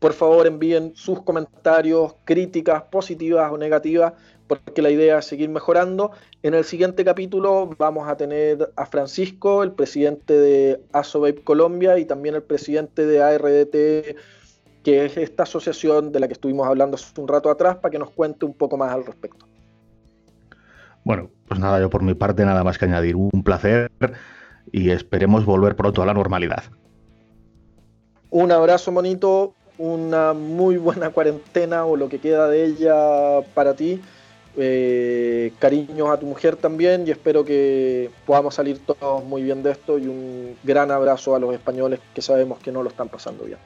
por 0.01 0.13
favor 0.13 0.47
envíen 0.47 0.93
sus 0.95 1.21
comentarios, 1.21 2.15
críticas 2.25 2.81
positivas 2.81 3.51
o 3.51 3.57
negativas, 3.59 4.13
porque 4.59 4.81
la 4.81 4.89
idea 4.89 5.19
es 5.19 5.25
seguir 5.25 5.49
mejorando. 5.49 6.11
En 6.43 6.53
el 6.53 6.63
siguiente 6.63 7.05
capítulo 7.05 7.69
vamos 7.77 8.07
a 8.07 8.17
tener 8.17 8.71
a 8.75 8.85
Francisco, 8.85 9.63
el 9.63 9.71
presidente 9.71 10.33
de 10.33 10.81
ASOVAPE 10.91 11.43
Colombia 11.43 11.97
y 11.97 12.05
también 12.05 12.35
el 12.35 12.43
presidente 12.43 13.05
de 13.05 13.21
ARDT, 13.21 14.17
que 14.83 15.05
es 15.05 15.17
esta 15.17 15.43
asociación 15.43 16.11
de 16.11 16.19
la 16.19 16.27
que 16.27 16.33
estuvimos 16.33 16.67
hablando 16.67 16.95
hace 16.95 17.19
un 17.21 17.27
rato 17.27 17.49
atrás, 17.49 17.77
para 17.77 17.91
que 17.91 17.99
nos 17.99 18.09
cuente 18.09 18.45
un 18.45 18.53
poco 18.53 18.77
más 18.77 18.91
al 18.91 19.05
respecto. 19.05 19.45
Bueno, 21.03 21.29
pues 21.47 21.59
nada, 21.59 21.79
yo 21.79 21.89
por 21.89 22.03
mi 22.03 22.13
parte 22.13 22.45
nada 22.45 22.63
más 22.63 22.77
que 22.77 22.85
añadir. 22.85 23.15
Un 23.15 23.43
placer 23.43 23.89
y 24.71 24.89
esperemos 24.89 25.45
volver 25.45 25.75
pronto 25.75 26.01
a 26.01 26.05
la 26.05 26.13
normalidad. 26.13 26.63
Un 28.29 28.51
abrazo, 28.51 28.91
monito 28.91 29.55
una 29.77 30.33
muy 30.33 30.77
buena 30.77 31.09
cuarentena 31.09 31.85
o 31.85 31.95
lo 31.95 32.07
que 32.07 32.19
queda 32.19 32.47
de 32.47 32.65
ella 32.65 33.41
para 33.55 33.75
ti. 33.75 33.99
Eh, 34.57 35.53
cariños 35.59 36.09
a 36.09 36.19
tu 36.19 36.25
mujer 36.25 36.57
también 36.57 37.07
y 37.07 37.11
espero 37.11 37.45
que 37.45 38.09
podamos 38.25 38.55
salir 38.55 38.79
todos 38.79 39.23
muy 39.23 39.43
bien 39.43 39.63
de 39.63 39.71
esto 39.71 39.97
y 39.97 40.07
un 40.07 40.57
gran 40.63 40.91
abrazo 40.91 41.35
a 41.35 41.39
los 41.39 41.53
españoles 41.53 42.01
que 42.13 42.21
sabemos 42.21 42.59
que 42.59 42.71
no 42.71 42.83
lo 42.83 42.89
están 42.89 43.07
pasando 43.07 43.45
bien. 43.45 43.59